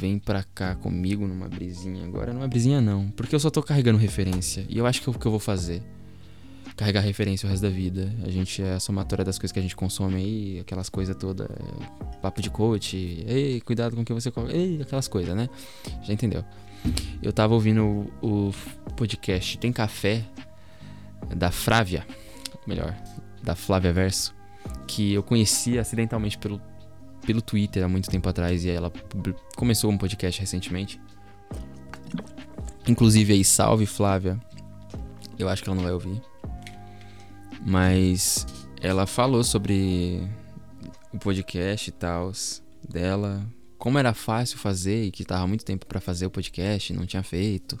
vem 0.00 0.18
pra 0.18 0.42
cá 0.42 0.74
comigo 0.74 1.24
numa 1.28 1.48
brisinha. 1.48 2.04
Agora 2.04 2.32
numa 2.32 2.48
brisinha 2.48 2.80
não, 2.80 3.08
porque 3.10 3.32
eu 3.32 3.38
só 3.38 3.48
tô 3.48 3.62
carregando 3.62 3.96
referência. 3.96 4.66
E 4.68 4.76
eu 4.76 4.86
acho 4.86 5.00
que 5.00 5.08
é 5.08 5.12
o 5.12 5.16
que 5.16 5.24
eu 5.24 5.30
vou 5.30 5.38
fazer. 5.38 5.80
Carregar 6.76 7.00
referência 7.00 7.46
o 7.46 7.50
resto 7.50 7.62
da 7.62 7.70
vida. 7.70 8.12
A 8.24 8.30
gente 8.30 8.62
é 8.62 8.74
a 8.74 8.80
somatória 8.80 9.24
das 9.24 9.38
coisas 9.38 9.52
que 9.52 9.58
a 9.58 9.62
gente 9.62 9.74
consome 9.74 10.16
aí, 10.16 10.60
aquelas 10.60 10.88
coisas 10.88 11.16
todas. 11.16 11.48
Papo 12.20 12.42
de 12.42 12.50
coach, 12.50 13.24
ei, 13.26 13.60
cuidado 13.62 13.96
com 13.96 14.02
o 14.02 14.04
que 14.04 14.12
você 14.12 14.30
coloca. 14.30 14.54
Ei, 14.54 14.82
aquelas 14.82 15.08
coisas, 15.08 15.34
né? 15.34 15.48
Já 16.02 16.12
entendeu? 16.12 16.44
Eu 17.22 17.32
tava 17.32 17.54
ouvindo 17.54 18.06
o, 18.20 18.50
o 18.50 18.94
podcast 18.94 19.56
Tem 19.58 19.72
Café 19.72 20.22
da 21.34 21.50
Frávia, 21.50 22.06
melhor, 22.66 22.94
da 23.42 23.54
Flávia 23.54 23.92
Verso, 23.92 24.34
que 24.86 25.14
eu 25.14 25.22
conheci 25.22 25.78
acidentalmente 25.78 26.36
pelo 26.36 26.60
pelo 27.26 27.42
Twitter 27.42 27.82
há 27.82 27.88
muito 27.88 28.08
tempo 28.08 28.28
atrás 28.28 28.64
e 28.64 28.70
ela 28.70 28.90
começou 29.56 29.90
um 29.90 29.98
podcast 29.98 30.40
recentemente. 30.40 31.00
Inclusive 32.86 33.32
aí, 33.32 33.44
salve 33.44 33.84
Flávia. 33.84 34.38
Eu 35.36 35.48
acho 35.48 35.62
que 35.62 35.68
ela 35.68 35.74
não 35.74 35.82
vai 35.82 35.92
ouvir. 35.92 36.22
Mas 37.66 38.46
ela 38.80 39.08
falou 39.08 39.42
sobre 39.42 40.22
o 41.12 41.18
podcast 41.18 41.90
e 41.90 41.92
tal 41.92 42.30
dela, 42.88 43.44
como 43.76 43.98
era 43.98 44.14
fácil 44.14 44.56
fazer 44.56 45.06
e 45.06 45.10
que 45.10 45.24
tava 45.24 45.48
muito 45.48 45.64
tempo 45.64 45.84
para 45.84 46.00
fazer 46.00 46.26
o 46.26 46.30
podcast, 46.30 46.92
não 46.92 47.04
tinha 47.04 47.24
feito. 47.24 47.76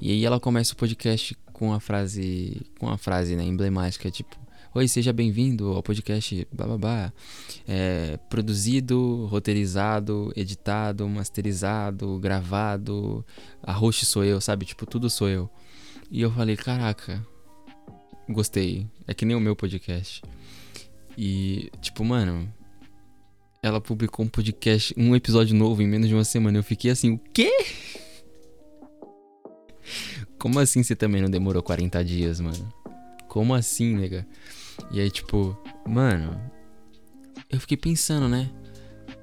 E 0.00 0.10
aí 0.10 0.24
ela 0.24 0.40
começa 0.40 0.72
o 0.72 0.76
podcast 0.76 1.36
com 1.52 1.72
a 1.72 1.78
frase, 1.78 2.60
com 2.80 2.88
a 2.88 2.98
frase 2.98 3.36
né, 3.36 3.44
emblemática 3.44 4.10
tipo 4.10 4.36
Oi, 4.74 4.88
seja 4.88 5.12
bem-vindo 5.12 5.72
ao 5.72 5.82
podcast 5.82 6.46
Bababá. 6.52 7.12
É, 7.66 8.18
produzido, 8.28 9.26
roteirizado, 9.26 10.32
editado, 10.36 11.08
masterizado, 11.08 12.18
gravado. 12.18 13.24
A 13.62 13.72
host 13.72 14.04
sou 14.04 14.24
eu, 14.24 14.40
sabe? 14.40 14.66
Tipo, 14.66 14.84
tudo 14.84 15.08
sou 15.08 15.28
eu. 15.28 15.48
E 16.10 16.20
eu 16.20 16.30
falei, 16.30 16.54
caraca, 16.56 17.26
gostei. 18.28 18.86
É 19.06 19.14
que 19.14 19.24
nem 19.24 19.36
o 19.36 19.40
meu 19.40 19.56
podcast. 19.56 20.22
E, 21.16 21.70
tipo, 21.80 22.04
mano, 22.04 22.52
ela 23.62 23.80
publicou 23.80 24.24
um 24.24 24.28
podcast, 24.28 24.94
um 24.96 25.16
episódio 25.16 25.56
novo 25.56 25.82
em 25.82 25.88
menos 25.88 26.08
de 26.08 26.14
uma 26.14 26.24
semana. 26.24 26.58
Eu 26.58 26.62
fiquei 26.62 26.90
assim, 26.90 27.12
o 27.14 27.18
quê? 27.18 27.50
Como 30.38 30.60
assim 30.60 30.82
você 30.82 30.94
também 30.94 31.20
não 31.20 31.30
demorou 31.30 31.62
40 31.62 32.04
dias, 32.04 32.40
mano? 32.40 32.72
Como 33.26 33.54
assim, 33.54 33.96
nega? 33.96 34.26
E 34.92 35.00
aí, 35.00 35.10
tipo, 35.10 35.58
mano, 35.86 36.40
eu 37.50 37.58
fiquei 37.58 37.76
pensando, 37.76 38.28
né? 38.28 38.48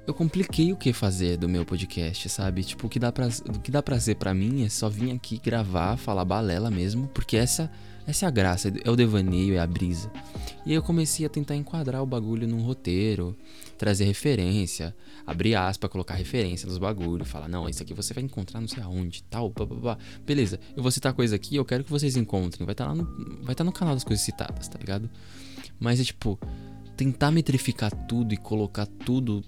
Eu 0.06 0.14
compliquei 0.14 0.72
o 0.72 0.76
que 0.76 0.92
fazer 0.92 1.36
do 1.36 1.48
meu 1.48 1.64
podcast, 1.64 2.28
sabe? 2.28 2.62
Tipo, 2.62 2.86
o 2.86 2.90
que 2.90 2.98
dá 2.98 3.10
pra, 3.10 3.26
o 3.26 3.58
que 3.60 3.70
dá 3.70 3.82
pra 3.82 3.96
fazer 3.96 4.16
pra 4.16 4.34
mim 4.34 4.64
é 4.64 4.68
só 4.68 4.88
vir 4.88 5.10
aqui 5.12 5.38
gravar, 5.38 5.96
falar 5.96 6.24
balela 6.24 6.70
mesmo, 6.70 7.08
porque 7.08 7.36
essa, 7.36 7.70
essa 8.06 8.26
é 8.26 8.28
a 8.28 8.30
graça, 8.30 8.72
é 8.84 8.90
o 8.90 8.94
devaneio, 8.94 9.54
é 9.54 9.58
a 9.58 9.66
brisa. 9.66 10.10
E 10.64 10.70
aí 10.70 10.76
eu 10.76 10.82
comecei 10.82 11.26
a 11.26 11.28
tentar 11.28 11.56
enquadrar 11.56 12.02
o 12.02 12.06
bagulho 12.06 12.46
num 12.46 12.60
roteiro, 12.62 13.36
trazer 13.76 14.04
referência, 14.04 14.94
abrir 15.26 15.54
aspas, 15.54 15.90
colocar 15.90 16.14
referência 16.14 16.68
nos 16.68 16.78
bagulhos, 16.78 17.28
falar, 17.28 17.48
não, 17.48 17.68
isso 17.68 17.82
aqui 17.82 17.92
você 17.92 18.14
vai 18.14 18.22
encontrar 18.22 18.60
não 18.60 18.68
sei 18.68 18.82
aonde, 18.82 19.22
tal, 19.24 19.50
blá. 19.50 19.98
Beleza, 20.24 20.60
eu 20.76 20.82
vou 20.82 20.92
citar 20.92 21.12
coisa 21.12 21.34
aqui, 21.34 21.56
eu 21.56 21.64
quero 21.64 21.82
que 21.84 21.90
vocês 21.90 22.16
encontrem. 22.16 22.64
Vai 22.64 22.74
estar 22.74 22.84
tá 22.84 22.92
lá 22.92 22.96
no, 22.96 23.42
vai 23.42 23.54
tá 23.54 23.64
no 23.64 23.72
canal 23.72 23.94
das 23.94 24.04
coisas 24.04 24.24
citadas, 24.24 24.68
tá 24.68 24.78
ligado? 24.78 25.10
Mas 25.78 26.00
é 26.00 26.04
tipo, 26.04 26.38
tentar 26.96 27.30
metrificar 27.30 27.90
tudo 28.06 28.32
e 28.32 28.36
colocar 28.36 28.86
tudo, 28.86 29.42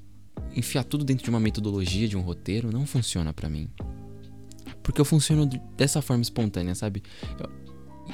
enfiar 0.55 0.85
tudo 0.85 1.05
dentro 1.05 1.25
de 1.25 1.31
uma 1.31 1.41
metodologia, 1.41 2.09
de 2.09 2.17
um 2.17 2.21
roteiro, 2.21 2.73
não 2.73 2.87
funciona 2.87 3.33
para 3.33 3.49
mim. 3.49 3.71
Porque 4.83 5.01
eu 5.01 5.05
funciono 5.05 5.47
dessa 5.77 6.03
forma 6.03 6.23
espontânea, 6.23 6.75
sabe? 6.75 7.03
Eu, 7.39 7.68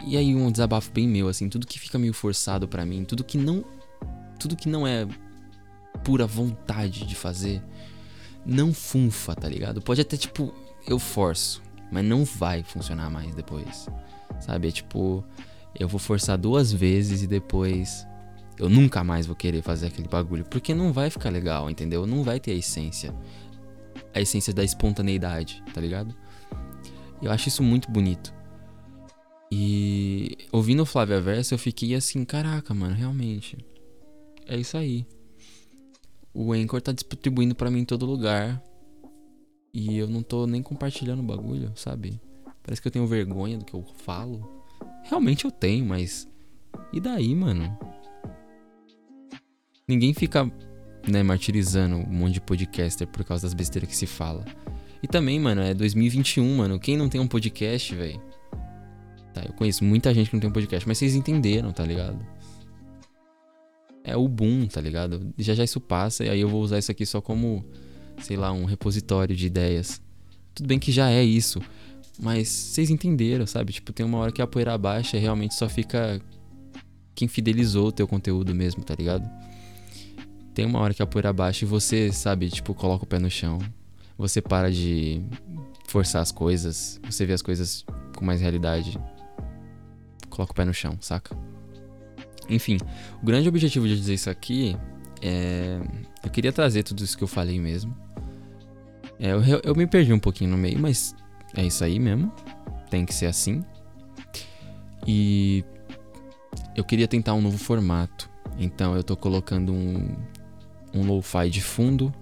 e 0.07 0.17
aí 0.17 0.35
um 0.35 0.51
desabafo 0.51 0.91
bem 0.91 1.09
meu, 1.09 1.29
assim, 1.29 1.49
tudo 1.49 1.67
que 1.67 1.79
fica 1.79 1.99
meio 1.99 2.13
forçado 2.13 2.67
para 2.67 2.85
mim, 2.85 3.05
tudo 3.05 3.25
que 3.25 3.39
não 3.39 3.65
tudo 4.39 4.57
que 4.57 4.69
não 4.69 4.87
é 4.87 5.07
pura 6.03 6.27
vontade 6.27 7.07
de 7.07 7.15
fazer, 7.15 7.63
não 8.45 8.75
funfa, 8.75 9.35
tá 9.35 9.49
ligado? 9.49 9.81
Pode 9.81 10.01
até 10.01 10.17
tipo 10.17 10.53
eu 10.87 10.99
forço, 10.99 11.63
mas 11.91 12.05
não 12.05 12.25
vai 12.25 12.63
funcionar 12.63 13.11
mais 13.11 13.35
depois. 13.35 13.89
Sabe? 14.41 14.69
É 14.69 14.71
tipo, 14.71 15.25
eu 15.79 15.89
vou 15.89 15.99
forçar 15.99 16.37
duas 16.37 16.73
vezes 16.73 17.23
e 17.23 17.27
depois 17.27 18.07
eu 18.59 18.69
nunca 18.69 19.03
mais 19.03 19.27
vou 19.27 19.35
querer 19.35 19.63
fazer 19.63 19.87
aquele 19.87 20.09
bagulho, 20.09 20.45
porque 20.45 20.75
não 20.75 20.93
vai 20.93 21.11
ficar 21.11 21.31
legal, 21.31 21.71
entendeu? 21.71 22.07
Não 22.07 22.23
vai 22.23 22.39
ter 22.39 22.53
a 22.53 22.55
essência. 22.55 23.15
A 24.13 24.21
essência 24.21 24.53
da 24.53 24.63
espontaneidade, 24.63 25.63
tá 25.73 25.81
ligado? 25.81 26.15
Eu 27.21 27.31
acho 27.31 27.49
isso 27.49 27.63
muito 27.63 27.91
bonito. 27.91 28.33
E 29.51 30.37
ouvindo 30.51 30.83
o 30.83 30.87
Flávia 30.87 31.21
Versa, 31.21 31.55
eu 31.55 31.59
fiquei 31.59 31.95
assim, 31.95 32.25
caraca, 32.25 32.75
mano, 32.75 32.95
realmente. 32.95 33.57
É 34.47 34.57
isso 34.57 34.77
aí. 34.77 35.07
O 36.33 36.53
Anchor 36.53 36.81
tá 36.83 36.93
distribuindo 36.93 37.55
para 37.55 37.71
mim 37.71 37.81
em 37.81 37.85
todo 37.85 38.07
lugar. 38.07 38.63
E 39.73 39.97
eu 39.97 40.09
não 40.09 40.23
tô 40.23 40.47
nem 40.47 40.63
compartilhando 40.63 41.21
o 41.21 41.27
bagulho, 41.27 41.73
sabe? 41.77 42.21
Parece 42.63 42.81
que 42.81 42.89
eu 42.89 42.93
tenho 42.93 43.07
vergonha 43.07 43.59
do 43.59 43.65
que 43.65 43.75
eu 43.75 43.85
falo. 44.05 44.65
Realmente 45.05 45.45
eu 45.45 45.51
tenho, 45.51 45.85
mas. 45.85 46.29
E 46.93 47.01
daí, 47.01 47.35
mano? 47.35 47.77
Ninguém 49.87 50.15
fica, 50.15 50.51
né, 51.07 51.23
martirizando 51.23 51.97
um 51.97 52.13
monte 52.13 52.35
de 52.35 52.41
podcaster 52.41 53.07
por 53.07 53.23
causa 53.25 53.47
das 53.47 53.55
besteiras 53.55 53.91
que 53.91 53.97
se 53.97 54.07
fala. 54.07 54.45
E 55.03 55.07
também, 55.07 55.39
mano, 55.39 55.61
é 55.61 55.75
2021, 55.75 56.57
mano. 56.57 56.81
Quem 56.81 56.97
não 56.97 57.09
tem 57.09 57.21
um 57.21 57.29
podcast, 57.29 57.95
velho? 57.95 58.21
Tá, 59.35 59.43
eu 59.45 59.53
conheço 59.53 59.83
muita 59.85 60.15
gente 60.15 60.31
que 60.31 60.37
não 60.37 60.41
tem 60.41 60.49
um 60.49 60.53
podcast, 60.53 60.87
mas 60.87 60.97
vocês 60.97 61.17
entenderam, 61.17 61.73
tá 61.73 61.85
ligado? 61.85 62.25
É 64.05 64.17
o 64.17 64.29
boom, 64.29 64.67
tá 64.67 64.81
ligado? 64.81 65.35
Já 65.37 65.55
já 65.55 65.65
isso 65.65 65.81
passa 65.81 66.25
e 66.25 66.31
aí 66.31 66.41
eu 66.41 66.49
vou 66.49 66.63
usar 66.63 66.79
isso 66.79 66.93
aqui 66.93 67.05
só 67.05 67.21
como, 67.21 67.65
sei 68.21 68.37
lá, 68.37 68.53
um 68.53 68.65
repositório 68.65 69.35
de 69.35 69.47
ideias. 69.47 70.01
Tudo 70.55 70.69
bem 70.69 70.79
que 70.79 70.93
já 70.93 71.11
é 71.11 71.25
isso, 71.25 71.61
mas 72.23 72.49
vocês 72.49 72.91
entenderam, 72.91 73.45
sabe? 73.45 73.73
Tipo, 73.73 73.93
tem 73.93 74.07
uma 74.07 74.19
hora 74.19 74.31
que 74.31 74.41
a 74.41 74.47
poeira 74.47 74.79
baixa 74.79 75.17
e 75.17 75.21
realmente 75.21 75.55
só 75.55 75.69
fica 75.69 76.21
quem 77.13 77.27
fidelizou 77.27 77.89
o 77.89 77.93
teu 77.93 78.07
conteúdo 78.07 78.55
mesmo, 78.55 78.85
tá 78.85 78.95
ligado? 78.95 79.29
Tem 80.55 80.65
uma 80.65 80.79
hora 80.79 80.95
que 80.95 81.03
a 81.03 81.07
poeira 81.07 81.33
baixa 81.33 81.65
e 81.65 81.69
você, 81.69 82.13
sabe, 82.13 82.49
tipo, 82.51 82.73
coloca 82.73 83.03
o 83.03 83.07
pé 83.07 83.19
no 83.19 83.29
chão. 83.29 83.59
Você 84.17 84.41
para 84.41 84.71
de 84.71 85.21
forçar 85.89 86.23
as 86.23 86.31
coisas, 86.31 87.01
você 87.05 87.27
vê 87.27 87.33
as 87.33 87.43
coisas 87.43 87.85
com 88.15 88.25
mais 88.25 88.41
realidade. 88.41 88.97
Coloca 90.35 90.53
o 90.53 90.55
pé 90.57 90.65
no 90.65 90.75
chão, 90.75 90.99
saca? 91.01 91.37
Enfim, 92.49 92.77
o 93.23 93.25
grande 93.25 93.49
objetivo 93.49 93.87
de 93.87 93.97
dizer 93.97 94.15
isso 94.15 94.29
aqui 94.29 94.77
é. 95.23 95.79
Eu 96.25 96.31
queria 96.31 96.53
trazer 96.53 96.83
tudo 96.83 97.05
isso 97.05 97.17
que 97.17 97.23
eu 97.23 97.29
falei 97.29 97.61
mesmo. 97.61 97.97
É, 99.21 99.31
eu, 99.31 99.41
eu 99.63 99.77
me 99.77 99.87
perdi 99.87 100.13
um 100.13 100.19
pouquinho 100.19 100.51
no 100.51 100.57
meio, 100.57 100.77
mas 100.81 101.15
é 101.55 101.65
isso 101.65 101.85
aí 101.85 102.01
mesmo. 102.01 102.33
Tem 102.91 103.07
que 103.07 103.15
ser 103.15 103.27
assim. 103.27 103.63
E 105.07 105.65
eu 106.75 106.83
queria 106.83 107.07
tentar 107.07 107.35
um 107.35 107.41
novo 107.41 107.57
formato. 107.57 108.29
Então 108.59 108.97
eu 108.97 109.05
tô 109.05 109.17
colocando 109.17 109.73
um, 109.73 110.17
um 110.93 111.07
lo-fi 111.07 111.49
de 111.49 111.63
fundo. 111.63 112.13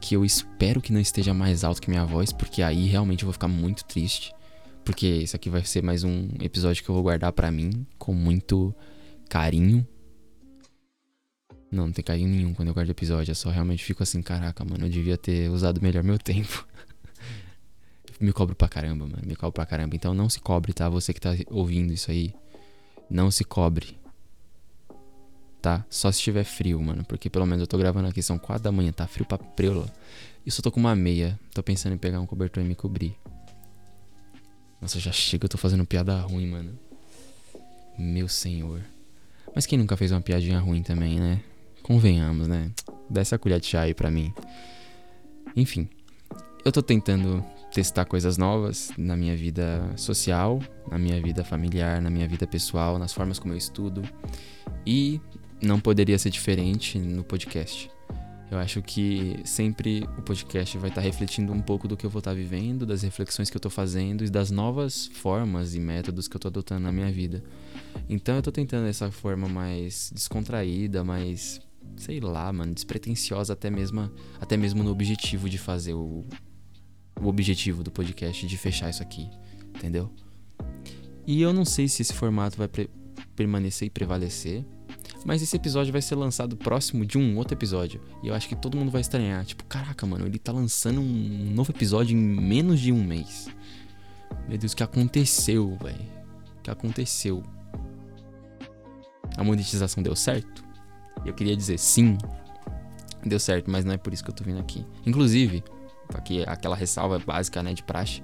Que 0.00 0.16
eu 0.16 0.24
espero 0.24 0.80
que 0.80 0.92
não 0.92 1.00
esteja 1.00 1.34
mais 1.34 1.64
alto 1.64 1.82
que 1.82 1.90
minha 1.90 2.04
voz, 2.06 2.32
porque 2.32 2.62
aí 2.62 2.86
realmente 2.86 3.24
eu 3.24 3.26
vou 3.26 3.32
ficar 3.34 3.48
muito 3.48 3.84
triste. 3.84 4.34
Porque 4.84 5.06
isso 5.06 5.34
aqui 5.34 5.48
vai 5.48 5.64
ser 5.64 5.82
mais 5.82 6.04
um 6.04 6.28
episódio 6.40 6.84
que 6.84 6.90
eu 6.90 6.94
vou 6.94 7.02
guardar 7.02 7.32
para 7.32 7.50
mim 7.50 7.86
com 7.98 8.12
muito 8.12 8.74
carinho. 9.28 9.86
Não, 11.70 11.86
não 11.86 11.92
tem 11.92 12.04
carinho 12.04 12.28
nenhum 12.28 12.54
quando 12.54 12.68
eu 12.68 12.74
guardo 12.74 12.90
episódio. 12.90 13.30
Eu 13.30 13.34
só 13.34 13.50
realmente 13.50 13.82
fico 13.82 14.02
assim, 14.02 14.20
caraca, 14.22 14.64
mano, 14.64 14.84
eu 14.84 14.90
devia 14.90 15.16
ter 15.16 15.50
usado 15.50 15.80
melhor 15.80 16.04
meu 16.04 16.18
tempo 16.18 16.66
me 18.20 18.32
cobro 18.32 18.54
pra 18.54 18.68
caramba, 18.68 19.06
mano. 19.06 19.22
Me 19.26 19.34
cobro 19.34 19.52
pra 19.52 19.66
caramba. 19.66 19.96
Então 19.96 20.14
não 20.14 20.28
se 20.28 20.40
cobre, 20.40 20.72
tá? 20.72 20.88
Você 20.88 21.12
que 21.12 21.20
tá 21.20 21.30
ouvindo 21.50 21.92
isso 21.92 22.10
aí. 22.10 22.34
Não 23.08 23.30
se 23.30 23.44
cobre. 23.44 23.98
Tá? 25.60 25.84
Só 25.88 26.12
se 26.12 26.18
estiver 26.18 26.44
frio, 26.44 26.80
mano. 26.80 27.04
Porque 27.04 27.30
pelo 27.30 27.46
menos 27.46 27.62
eu 27.62 27.66
tô 27.66 27.78
gravando 27.78 28.08
aqui, 28.08 28.22
são 28.22 28.38
4 28.38 28.62
da 28.62 28.72
manhã, 28.72 28.92
tá 28.92 29.06
frio 29.06 29.26
pra 29.26 29.38
preula. 29.38 29.90
E 30.44 30.50
só 30.50 30.62
tô 30.62 30.70
com 30.70 30.80
uma 30.80 30.94
meia. 30.94 31.38
Tô 31.52 31.62
pensando 31.62 31.94
em 31.94 31.98
pegar 31.98 32.20
um 32.20 32.26
cobertor 32.26 32.62
e 32.62 32.66
me 32.66 32.74
cobrir. 32.74 33.16
Nossa, 34.84 35.00
já 35.00 35.12
chega, 35.12 35.46
eu 35.46 35.48
tô 35.48 35.56
fazendo 35.56 35.86
piada 35.86 36.14
ruim, 36.20 36.46
mano. 36.46 36.78
Meu 37.98 38.28
senhor. 38.28 38.82
Mas 39.54 39.64
quem 39.64 39.78
nunca 39.78 39.96
fez 39.96 40.12
uma 40.12 40.20
piadinha 40.20 40.58
ruim 40.58 40.82
também, 40.82 41.18
né? 41.18 41.40
Convenhamos, 41.82 42.46
né? 42.46 42.70
Dá 43.08 43.22
essa 43.22 43.38
colher 43.38 43.58
de 43.58 43.66
chá 43.66 43.80
aí 43.80 43.94
pra 43.94 44.10
mim. 44.10 44.30
Enfim, 45.56 45.88
eu 46.66 46.70
tô 46.70 46.82
tentando 46.82 47.42
testar 47.72 48.04
coisas 48.04 48.36
novas 48.36 48.92
na 48.98 49.16
minha 49.16 49.34
vida 49.34 49.90
social, 49.96 50.60
na 50.90 50.98
minha 50.98 51.18
vida 51.18 51.42
familiar, 51.42 52.02
na 52.02 52.10
minha 52.10 52.28
vida 52.28 52.46
pessoal, 52.46 52.98
nas 52.98 53.10
formas 53.10 53.38
como 53.38 53.54
eu 53.54 53.56
estudo. 53.56 54.02
E 54.86 55.18
não 55.62 55.80
poderia 55.80 56.18
ser 56.18 56.28
diferente 56.28 56.98
no 56.98 57.24
podcast. 57.24 57.90
Eu 58.50 58.58
acho 58.58 58.82
que 58.82 59.40
sempre 59.44 60.06
o 60.18 60.22
podcast 60.22 60.76
vai 60.78 60.90
estar 60.90 61.00
refletindo 61.00 61.52
um 61.52 61.60
pouco 61.60 61.88
do 61.88 61.96
que 61.96 62.04
eu 62.04 62.10
vou 62.10 62.18
estar 62.18 62.34
vivendo, 62.34 62.86
das 62.86 63.02
reflexões 63.02 63.50
que 63.50 63.56
eu 63.56 63.58
estou 63.58 63.70
fazendo 63.70 64.24
e 64.24 64.30
das 64.30 64.50
novas 64.50 65.06
formas 65.06 65.74
e 65.74 65.80
métodos 65.80 66.28
que 66.28 66.36
eu 66.36 66.38
estou 66.38 66.50
adotando 66.50 66.82
na 66.82 66.92
minha 66.92 67.10
vida. 67.10 67.42
Então 68.08 68.34
eu 68.34 68.40
estou 68.40 68.52
tentando 68.52 68.86
essa 68.86 69.10
forma 69.10 69.48
mais 69.48 70.12
descontraída, 70.14 71.02
mais, 71.02 71.60
sei 71.96 72.20
lá, 72.20 72.52
mano, 72.52 72.74
despretensiosa 72.74 73.54
até 73.54 73.70
mesmo, 73.70 74.10
até 74.40 74.56
mesmo 74.56 74.82
no 74.82 74.90
objetivo 74.90 75.48
de 75.48 75.58
fazer 75.58 75.94
o, 75.94 76.24
o 77.20 77.26
objetivo 77.26 77.82
do 77.82 77.90
podcast 77.90 78.46
de 78.46 78.56
fechar 78.58 78.90
isso 78.90 79.02
aqui, 79.02 79.28
entendeu? 79.74 80.10
E 81.26 81.40
eu 81.40 81.52
não 81.52 81.64
sei 81.64 81.88
se 81.88 82.02
esse 82.02 82.12
formato 82.12 82.58
vai 82.58 82.68
permanecer 83.34 83.86
e 83.86 83.90
prevalecer, 83.90 84.64
mas 85.24 85.40
esse 85.40 85.56
episódio 85.56 85.90
vai 85.90 86.02
ser 86.02 86.14
lançado 86.16 86.56
próximo 86.56 87.06
de 87.06 87.16
um 87.16 87.38
outro 87.38 87.54
episódio. 87.54 88.00
E 88.22 88.28
eu 88.28 88.34
acho 88.34 88.46
que 88.46 88.54
todo 88.54 88.76
mundo 88.76 88.90
vai 88.90 89.00
estranhar. 89.00 89.42
Tipo, 89.44 89.64
caraca, 89.64 90.06
mano, 90.06 90.26
ele 90.26 90.38
tá 90.38 90.52
lançando 90.52 91.00
um 91.00 91.50
novo 91.54 91.72
episódio 91.72 92.16
em 92.16 92.20
menos 92.20 92.78
de 92.78 92.92
um 92.92 93.02
mês. 93.02 93.48
Meu 94.46 94.58
Deus, 94.58 94.72
o 94.72 94.76
que 94.76 94.82
aconteceu, 94.82 95.78
velho? 95.82 96.04
O 96.58 96.62
que 96.62 96.70
aconteceu? 96.70 97.42
A 99.36 99.42
monetização 99.42 100.02
deu 100.02 100.14
certo? 100.14 100.62
Eu 101.24 101.32
queria 101.32 101.56
dizer 101.56 101.78
sim, 101.78 102.18
deu 103.24 103.40
certo, 103.40 103.70
mas 103.70 103.84
não 103.84 103.94
é 103.94 103.96
por 103.96 104.12
isso 104.12 104.22
que 104.22 104.30
eu 104.30 104.34
tô 104.34 104.44
vindo 104.44 104.60
aqui. 104.60 104.84
Inclusive, 105.06 105.64
aqui 106.12 106.44
aquela 106.46 106.76
ressalva 106.76 107.18
básica, 107.18 107.62
né, 107.62 107.72
de 107.72 107.82
praxe. 107.82 108.22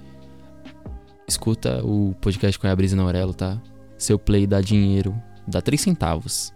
Escuta 1.27 1.83
o 1.83 2.15
podcast 2.21 2.59
com 2.59 2.67
a 2.67 2.77
Brisa 2.77 2.95
na 2.95 3.05
Aurelo, 3.05 3.33
tá? 3.33 3.61
Seu 3.97 4.19
play 4.19 4.47
dá 4.47 4.61
dinheiro, 4.61 5.15
dá 5.49 5.63
3 5.63 5.81
centavos 5.81 6.53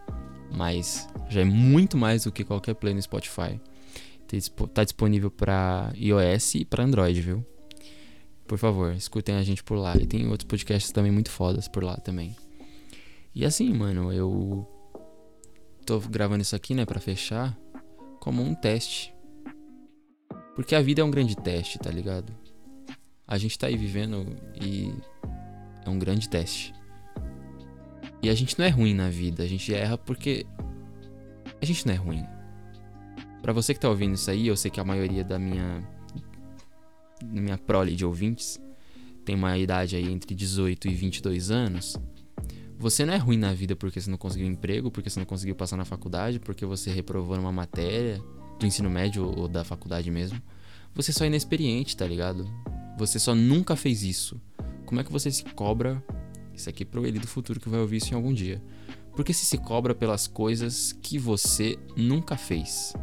mas 0.56 1.08
já 1.28 1.40
é 1.40 1.44
muito 1.44 1.96
mais 1.96 2.24
do 2.24 2.32
que 2.32 2.44
qualquer 2.44 2.74
play 2.74 2.94
no 2.94 3.02
Spotify. 3.02 3.60
Tá 4.72 4.82
disponível 4.82 5.30
para 5.30 5.92
iOS 5.94 6.56
e 6.56 6.64
para 6.64 6.82
Android, 6.82 7.20
viu? 7.20 7.46
Por 8.46 8.58
favor, 8.58 8.92
escutem 8.92 9.36
a 9.36 9.42
gente 9.42 9.62
por 9.62 9.76
lá. 9.76 9.96
E 9.96 10.06
tem 10.06 10.26
outros 10.28 10.46
podcasts 10.46 10.90
também 10.90 11.12
muito 11.12 11.30
fodas 11.30 11.68
por 11.68 11.84
lá 11.84 11.96
também. 11.96 12.34
E 13.34 13.44
assim, 13.44 13.72
mano, 13.72 14.12
eu 14.12 14.68
tô 15.86 16.00
gravando 16.00 16.42
isso 16.42 16.56
aqui, 16.56 16.74
né, 16.74 16.84
para 16.84 17.00
fechar, 17.00 17.56
como 18.20 18.42
um 18.42 18.54
teste. 18.54 19.14
Porque 20.54 20.74
a 20.74 20.82
vida 20.82 21.00
é 21.00 21.04
um 21.04 21.10
grande 21.10 21.36
teste, 21.36 21.78
tá 21.78 21.90
ligado? 21.90 22.32
A 23.26 23.38
gente 23.38 23.58
tá 23.58 23.66
aí 23.66 23.76
vivendo 23.76 24.36
e 24.60 24.92
é 25.84 25.88
um 25.88 25.98
grande 25.98 26.28
teste. 26.28 26.72
E 28.24 28.30
a 28.30 28.34
gente 28.34 28.58
não 28.58 28.64
é 28.64 28.70
ruim 28.70 28.94
na 28.94 29.10
vida, 29.10 29.42
a 29.42 29.46
gente 29.46 29.74
erra 29.74 29.98
porque 29.98 30.46
a 31.60 31.66
gente 31.66 31.86
não 31.86 31.92
é 31.92 31.96
ruim. 31.98 32.24
Para 33.42 33.52
você 33.52 33.74
que 33.74 33.80
tá 33.80 33.86
ouvindo 33.86 34.14
isso 34.14 34.30
aí, 34.30 34.46
eu 34.46 34.56
sei 34.56 34.70
que 34.70 34.80
a 34.80 34.84
maioria 34.84 35.22
da 35.22 35.38
minha 35.38 35.86
da 37.22 37.40
minha 37.42 37.58
prole 37.58 37.94
de 37.94 38.02
ouvintes 38.02 38.58
tem 39.26 39.34
uma 39.34 39.58
idade 39.58 39.94
aí 39.94 40.10
entre 40.10 40.34
18 40.34 40.88
e 40.88 40.94
22 40.94 41.50
anos. 41.50 41.98
Você 42.78 43.04
não 43.04 43.12
é 43.12 43.18
ruim 43.18 43.36
na 43.36 43.52
vida 43.52 43.76
porque 43.76 44.00
você 44.00 44.10
não 44.10 44.16
conseguiu 44.16 44.46
emprego, 44.46 44.90
porque 44.90 45.10
você 45.10 45.20
não 45.20 45.26
conseguiu 45.26 45.54
passar 45.54 45.76
na 45.76 45.84
faculdade, 45.84 46.40
porque 46.40 46.64
você 46.64 46.90
reprovou 46.90 47.36
numa 47.36 47.52
matéria 47.52 48.22
do 48.58 48.64
ensino 48.64 48.88
médio 48.88 49.30
ou 49.38 49.46
da 49.46 49.64
faculdade 49.64 50.10
mesmo. 50.10 50.40
Você 50.94 51.12
só 51.12 51.24
é 51.24 51.26
inexperiente, 51.26 51.94
tá 51.94 52.06
ligado? 52.06 52.48
Você 52.96 53.18
só 53.18 53.34
nunca 53.34 53.76
fez 53.76 54.02
isso. 54.02 54.40
Como 54.86 54.98
é 54.98 55.04
que 55.04 55.12
você 55.12 55.30
se 55.30 55.44
cobra 55.44 56.02
isso 56.54 56.68
aqui 56.68 56.82
é 56.82 56.86
pro 56.86 57.06
ele 57.06 57.18
do 57.18 57.26
futuro 57.26 57.60
que 57.60 57.68
vai 57.68 57.80
ouvir 57.80 57.98
isso 57.98 58.12
em 58.12 58.16
algum 58.16 58.32
dia. 58.32 58.62
Porque 59.16 59.32
se 59.32 59.46
se 59.46 59.58
cobra 59.58 59.94
pelas 59.94 60.26
coisas 60.26 60.92
que 60.92 61.18
você 61.18 61.78
nunca 61.96 62.36
fez. 62.36 62.94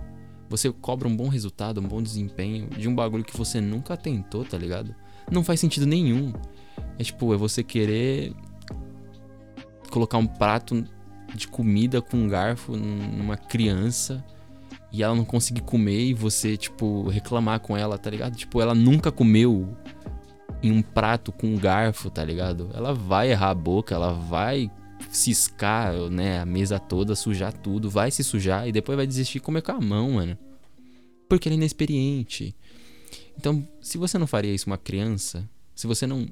Você 0.50 0.72
cobra 0.72 1.08
um 1.08 1.16
bom 1.16 1.30
resultado, 1.30 1.80
um 1.80 1.88
bom 1.88 2.02
desempenho 2.02 2.68
de 2.70 2.88
um 2.88 2.94
bagulho 2.94 3.24
que 3.24 3.38
você 3.38 3.62
nunca 3.62 3.96
tentou, 3.96 4.44
tá 4.44 4.58
ligado? 4.58 4.94
Não 5.32 5.44
faz 5.44 5.60
sentido 5.60 5.86
nenhum. 5.86 6.34
É 7.00 7.04
tipo, 7.04 7.34
é 7.34 7.38
você 7.38 7.64
querer 7.64 8.34
colocar 9.90 10.18
um 10.18 10.28
prato 10.28 10.84
de 11.34 11.48
comida 11.48 12.02
com 12.02 12.18
um 12.18 12.28
garfo 12.28 12.76
numa 12.76 13.38
criança 13.38 14.24
e 14.92 15.02
ela 15.02 15.16
não 15.16 15.24
conseguir 15.24 15.62
comer 15.62 16.08
e 16.08 16.14
você, 16.14 16.58
tipo, 16.58 17.08
reclamar 17.08 17.62
com 17.62 17.78
ela, 17.78 17.98
tá 17.98 18.10
ligado? 18.10 18.36
Tipo, 18.36 18.62
ela 18.62 18.76
nunca 18.76 19.12
comeu 19.12 19.78
em 20.62 20.71
um 20.71 20.82
prato 20.82 21.32
com 21.32 21.47
um 21.47 21.58
garfo, 21.58 22.10
tá 22.10 22.24
ligado? 22.24 22.69
Ela 22.74 22.93
vai 22.93 23.32
errar 23.32 23.50
a 23.50 23.56
boca, 23.56 23.95
ela 23.95 24.13
vai 24.13 24.69
ciscar, 25.10 25.93
né, 26.10 26.39
a 26.39 26.45
mesa 26.45 26.80
toda, 26.80 27.15
sujar 27.15 27.52
tudo, 27.52 27.89
vai 27.89 28.12
se 28.12 28.24
sujar 28.24 28.67
e 28.67 28.71
depois 28.71 28.95
vai 28.95 29.08
desistir 29.08 29.39
de 29.39 29.45
comer 29.45 29.62
com 29.62 29.71
a 29.71 29.82
mão, 29.82 30.12
mano. 30.12 30.38
Porque 31.28 31.47
ela 31.47 31.56
é 31.56 31.58
inexperiente. 31.58 32.56
Então, 33.38 33.67
se 33.82 33.97
você 33.97 34.17
não 34.17 34.28
faria 34.28 34.54
isso 34.54 34.67
uma 34.67 34.78
criança, 34.78 35.50
se 35.74 35.88
você 35.88 36.06
não 36.06 36.28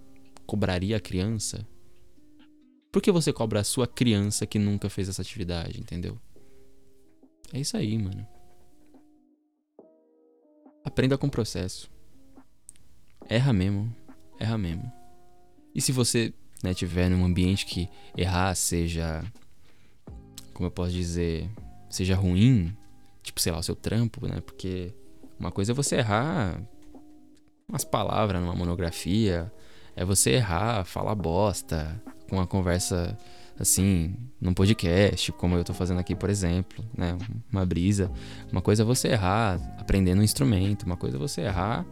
cobraria 0.45 0.97
a 0.97 0.99
criança, 0.99 1.65
por 2.91 3.01
que 3.01 3.11
você 3.11 3.33
cobra 3.33 3.59
a 3.59 3.63
sua 3.63 3.87
criança 3.87 4.45
que 4.45 4.59
nunca 4.59 4.89
fez 4.89 5.09
essa 5.09 5.21
atividade, 5.21 5.79
entendeu? 5.79 6.17
É 7.51 7.59
isso 7.59 7.75
aí, 7.75 7.97
mano. 7.97 8.27
Aprenda 10.83 11.17
com 11.17 11.27
o 11.27 11.31
processo. 11.31 11.89
Erra 13.27 13.53
mesmo 13.53 13.95
erra 14.39 14.57
mesmo. 14.57 14.91
E 15.75 15.81
se 15.81 15.91
você 15.91 16.33
né, 16.63 16.73
tiver 16.73 17.09
num 17.09 17.25
ambiente 17.25 17.65
que 17.65 17.89
errar 18.17 18.55
seja, 18.55 19.23
como 20.53 20.67
eu 20.67 20.71
posso 20.71 20.91
dizer, 20.91 21.49
seja 21.89 22.15
ruim, 22.15 22.75
tipo, 23.21 23.39
sei 23.39 23.51
lá, 23.51 23.59
o 23.59 23.63
seu 23.63 23.75
trampo, 23.75 24.25
né? 24.27 24.41
Porque 24.41 24.93
uma 25.39 25.51
coisa 25.51 25.71
é 25.71 25.75
você 25.75 25.97
errar 25.97 26.59
umas 27.67 27.83
palavras 27.83 28.41
numa 28.41 28.55
monografia, 28.55 29.51
é 29.95 30.03
você 30.03 30.31
errar, 30.31 30.83
falar 30.85 31.15
bosta, 31.15 32.01
com 32.27 32.37
uma 32.37 32.47
conversa 32.47 33.17
assim, 33.59 34.15
num 34.39 34.53
podcast, 34.53 35.31
como 35.33 35.55
eu 35.55 35.63
tô 35.63 35.73
fazendo 35.73 35.99
aqui, 35.99 36.15
por 36.15 36.29
exemplo, 36.29 36.83
né? 36.97 37.17
Uma 37.51 37.65
brisa. 37.65 38.09
Uma 38.51 38.61
coisa 38.61 38.83
é 38.83 38.85
você 38.85 39.09
errar 39.09 39.59
aprendendo 39.77 40.19
um 40.19 40.23
instrumento, 40.23 40.83
uma 40.83 40.97
coisa 40.97 41.17
é 41.17 41.19
você 41.19 41.41
errar 41.41 41.85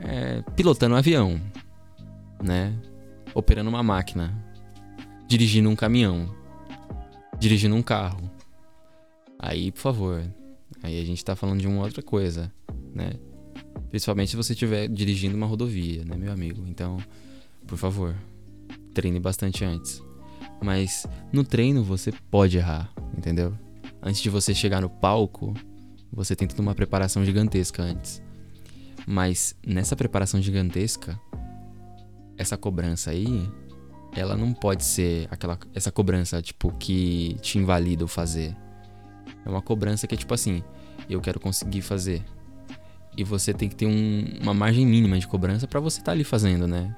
é, 0.00 0.42
pilotando 0.54 0.94
um 0.94 0.98
avião 0.98 1.40
né? 2.42 2.74
Operando 3.34 3.68
uma 3.68 3.82
máquina, 3.82 4.32
dirigindo 5.26 5.68
um 5.68 5.76
caminhão, 5.76 6.34
dirigindo 7.38 7.74
um 7.74 7.82
carro. 7.82 8.30
Aí, 9.38 9.70
por 9.70 9.80
favor, 9.80 10.24
aí 10.82 11.00
a 11.00 11.04
gente 11.04 11.24
tá 11.24 11.36
falando 11.36 11.60
de 11.60 11.66
uma 11.68 11.82
outra 11.82 12.02
coisa, 12.02 12.52
né? 12.94 13.12
Principalmente 13.90 14.30
se 14.30 14.36
você 14.36 14.52
estiver 14.52 14.88
dirigindo 14.88 15.36
uma 15.36 15.46
rodovia, 15.46 16.04
né, 16.04 16.16
meu 16.16 16.32
amigo? 16.32 16.64
Então, 16.66 16.98
por 17.66 17.78
favor, 17.78 18.16
treine 18.92 19.20
bastante 19.20 19.64
antes. 19.64 20.02
Mas 20.62 21.06
no 21.32 21.44
treino 21.44 21.84
você 21.84 22.12
pode 22.30 22.58
errar, 22.58 22.92
entendeu? 23.16 23.56
Antes 24.02 24.20
de 24.20 24.28
você 24.28 24.54
chegar 24.54 24.80
no 24.80 24.90
palco, 24.90 25.54
você 26.12 26.34
tem 26.34 26.48
toda 26.48 26.62
uma 26.62 26.74
preparação 26.74 27.24
gigantesca 27.24 27.82
antes. 27.82 28.22
Mas 29.06 29.54
nessa 29.64 29.96
preparação 29.96 30.42
gigantesca, 30.42 31.18
essa 32.38 32.56
cobrança 32.56 33.10
aí, 33.10 33.50
ela 34.14 34.36
não 34.36 34.54
pode 34.54 34.84
ser 34.84 35.28
aquela 35.30 35.58
essa 35.74 35.90
cobrança 35.90 36.40
tipo 36.40 36.72
que 36.72 37.36
te 37.42 37.58
invalida 37.58 38.04
o 38.04 38.08
fazer. 38.08 38.56
É 39.44 39.48
uma 39.48 39.60
cobrança 39.60 40.06
que 40.06 40.14
é 40.14 40.18
tipo 40.18 40.32
assim, 40.32 40.62
eu 41.10 41.20
quero 41.20 41.40
conseguir 41.40 41.82
fazer. 41.82 42.24
E 43.16 43.24
você 43.24 43.52
tem 43.52 43.68
que 43.68 43.74
ter 43.74 43.86
um, 43.86 44.24
uma 44.40 44.54
margem 44.54 44.86
mínima 44.86 45.18
de 45.18 45.26
cobrança 45.26 45.66
para 45.66 45.80
você 45.80 46.00
estar 46.00 46.06
tá 46.06 46.12
ali 46.12 46.24
fazendo, 46.24 46.66
né? 46.66 46.94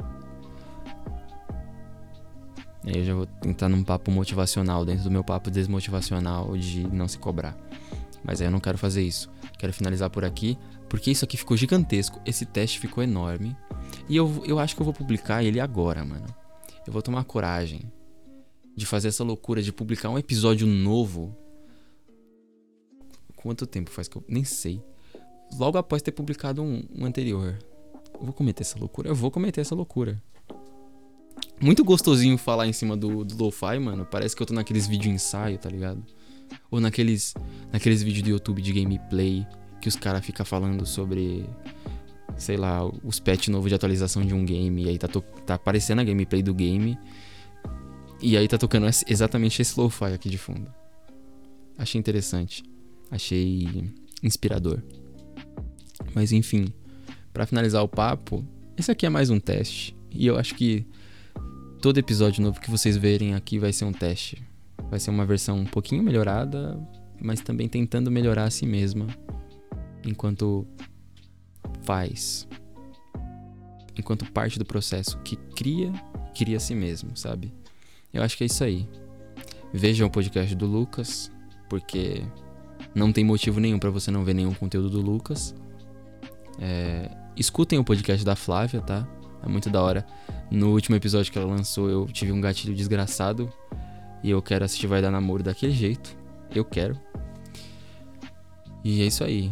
Aí 2.85 2.99
eu 2.99 3.05
já 3.05 3.15
vou 3.15 3.27
tentar 3.27 3.69
num 3.69 3.83
papo 3.83 4.11
motivacional, 4.11 4.85
dentro 4.85 5.05
do 5.05 5.11
meu 5.11 5.25
papo 5.25 5.51
desmotivacional 5.51 6.57
de 6.57 6.87
não 6.89 7.09
se 7.09 7.19
cobrar. 7.19 7.57
Mas 8.25 8.41
aí 8.41 8.47
eu 8.47 8.51
não 8.51 8.61
quero 8.61 8.79
fazer 8.79 9.03
isso. 9.03 9.31
Quero 9.59 9.73
finalizar 9.73 10.11
por 10.11 10.25
aqui, 10.25 10.59
porque 10.89 11.11
isso 11.11 11.25
aqui 11.25 11.37
ficou 11.37 11.57
gigantesco. 11.57 12.21
Esse 12.25 12.45
teste 12.45 12.79
ficou 12.79 13.03
enorme. 13.03 13.57
E 14.09 14.17
eu, 14.17 14.43
eu 14.45 14.59
acho 14.59 14.75
que 14.75 14.83
eu 14.83 14.85
vou 14.85 14.95
publicar 14.95 15.43
ele 15.43 15.61
agora, 15.61 16.05
mano. 16.05 16.27
Eu 16.87 16.93
vou 16.93 17.03
tomar 17.03 17.25
coragem 17.25 17.91
de 18.77 18.87
fazer 18.87 19.09
essa 19.09 19.23
loucura 19.23 19.63
de 19.63 19.73
publicar 19.73 20.11
um 20.11 20.19
episódio 20.19 20.67
novo. 20.67 21.37
Quanto 23.37 23.67
tempo 23.67 23.91
faz 23.91 24.09
que 24.09 24.17
eu. 24.17 24.25
Nem 24.29 24.45
sei. 24.45 24.83
Logo 25.59 25.79
após 25.79 26.03
ter 26.03 26.13
publicado 26.13 26.63
um, 26.63 26.83
um 26.97 27.05
anterior. 27.05 27.59
Eu 28.15 28.25
vou 28.25 28.33
cometer 28.33 28.63
essa 28.63 28.79
loucura? 28.79 29.09
Eu 29.09 29.15
vou 29.15 29.31
cometer 29.31 29.61
essa 29.61 29.75
loucura. 29.75 30.23
Muito 31.61 31.85
gostosinho 31.85 32.39
falar 32.39 32.67
em 32.67 32.73
cima 32.73 32.97
do, 32.97 33.25
do 33.25 33.45
lo-fi, 33.45 33.79
mano. 33.79 34.07
Parece 34.07 34.35
que 34.35 34.43
eu 34.43 34.47
tô 34.47 34.55
naqueles 34.55 34.87
vídeos 34.87 35.15
ensaio, 35.15 35.59
tá 35.59 35.69
ligado? 35.69 36.03
Ou 36.71 36.81
naqueles, 36.81 37.35
naqueles 37.73 38.03
vídeos 38.03 38.23
do 38.23 38.31
YouTube 38.31 38.63
de 38.63 38.73
gameplay 38.73 39.47
que 39.81 39.89
os 39.89 39.97
caras 39.97 40.25
ficam 40.25 40.45
falando 40.45 40.85
sobre 40.87 41.47
sei 42.37 42.57
lá, 42.57 42.85
os 43.05 43.21
patch 43.21 43.49
novo 43.49 43.69
de 43.69 43.75
atualização 43.75 44.25
de 44.25 44.35
um 44.35 44.45
game, 44.45 44.85
e 44.85 44.89
aí 44.89 44.99
tá, 44.99 45.09
tá 45.47 45.55
aparecendo 45.55 46.01
a 46.01 46.05
gameplay 46.05 46.43
do 46.43 46.55
game, 46.55 46.99
e 48.23 48.37
aí 48.37 48.47
tá 48.47 48.59
tocando 48.59 48.87
exatamente 49.07 49.63
esse 49.63 49.79
lo-fi 49.79 50.13
aqui 50.13 50.29
de 50.29 50.39
fundo. 50.39 50.71
Achei 51.79 51.99
interessante. 51.99 52.63
Achei 53.11 53.91
inspirador. 54.23 54.83
Mas 56.15 56.31
enfim, 56.31 56.67
para 57.33 57.47
finalizar 57.47 57.83
o 57.83 57.89
papo, 57.89 58.45
esse 58.77 58.91
aqui 58.91 59.07
é 59.07 59.09
mais 59.09 59.31
um 59.31 59.41
teste. 59.41 59.97
E 60.11 60.27
eu 60.27 60.37
acho 60.37 60.55
que 60.55 60.87
todo 61.81 61.99
episódio 61.99 62.43
novo 62.43 62.61
que 62.61 62.71
vocês 62.71 62.97
verem 62.97 63.35
aqui 63.35 63.59
vai 63.59 63.73
ser 63.73 63.87
um 63.87 63.93
teste. 63.93 64.43
Vai 64.91 65.01
ser 65.01 65.11
uma 65.11 65.25
versão 65.25 65.59
um 65.59 65.65
pouquinho 65.65 66.03
melhorada, 66.03 66.79
mas 67.19 67.41
também 67.41 67.69
tentando 67.69 68.11
melhorar 68.11 68.45
a 68.45 68.51
si 68.51 68.67
mesma 68.67 69.07
enquanto 70.05 70.67
faz. 71.83 72.49
Enquanto 73.97 74.31
parte 74.33 74.59
do 74.59 74.65
processo 74.65 75.19
que 75.19 75.37
cria, 75.37 75.93
cria 76.35 76.57
a 76.57 76.61
si 76.61 76.75
mesmo, 76.75 77.17
sabe? 77.17 77.53
Eu 78.13 78.23
acho 78.23 78.37
que 78.37 78.45
é 78.45 78.47
isso 78.47 78.65
aí. 78.65 78.89
Vejam 79.73 80.09
o 80.09 80.11
podcast 80.11 80.55
do 80.55 80.67
Lucas, 80.67 81.31
porque 81.69 82.25
não 82.95 83.13
tem 83.13 83.25
motivo 83.25 83.61
nenhum 83.61 83.79
para 83.79 83.91
você 83.91 84.11
não 84.11 84.25
ver 84.25 84.35
nenhum 84.35 84.55
conteúdo 84.55 84.91
do 84.91 85.01
Lucas. 85.01 85.55
É, 86.59 87.11
escutem 87.37 87.79
o 87.79 87.85
podcast 87.85 88.25
da 88.25 88.35
Flávia, 88.35 88.81
tá? 88.81 89.07
É 89.43 89.49
muito 89.49 89.71
da 89.71 89.83
hora. 89.83 90.07
No 90.51 90.73
último 90.73 90.97
episódio 90.97 91.33
que 91.33 91.39
ela 91.39 91.49
lançou, 91.49 91.89
eu 91.89 92.07
tive 92.07 92.33
um 92.33 92.41
gatilho 92.41 92.75
desgraçado. 92.75 93.53
E 94.23 94.31
eu 94.31 94.43
quero 94.43 94.65
assistir 94.65 94.87
Vai 94.87 95.01
Dar 95.01 95.11
Namoro 95.11 95.43
daquele 95.43 95.73
jeito. 95.73 96.17
Eu 96.55 96.65
quero. 96.65 96.99
E 98.85 99.03
é 99.03 99.07
isso 99.07 99.25
aí. 99.25 99.51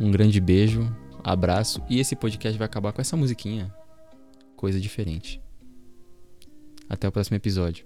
Um 0.00 0.10
grande 0.10 0.40
beijo, 0.40 0.88
abraço. 1.24 1.82
E 1.88 1.98
esse 1.98 2.14
podcast 2.14 2.56
vai 2.56 2.66
acabar 2.66 2.92
com 2.92 3.00
essa 3.00 3.16
musiquinha. 3.16 3.74
Coisa 4.56 4.80
diferente. 4.80 5.40
Até 6.88 7.08
o 7.08 7.12
próximo 7.12 7.36
episódio. 7.36 7.84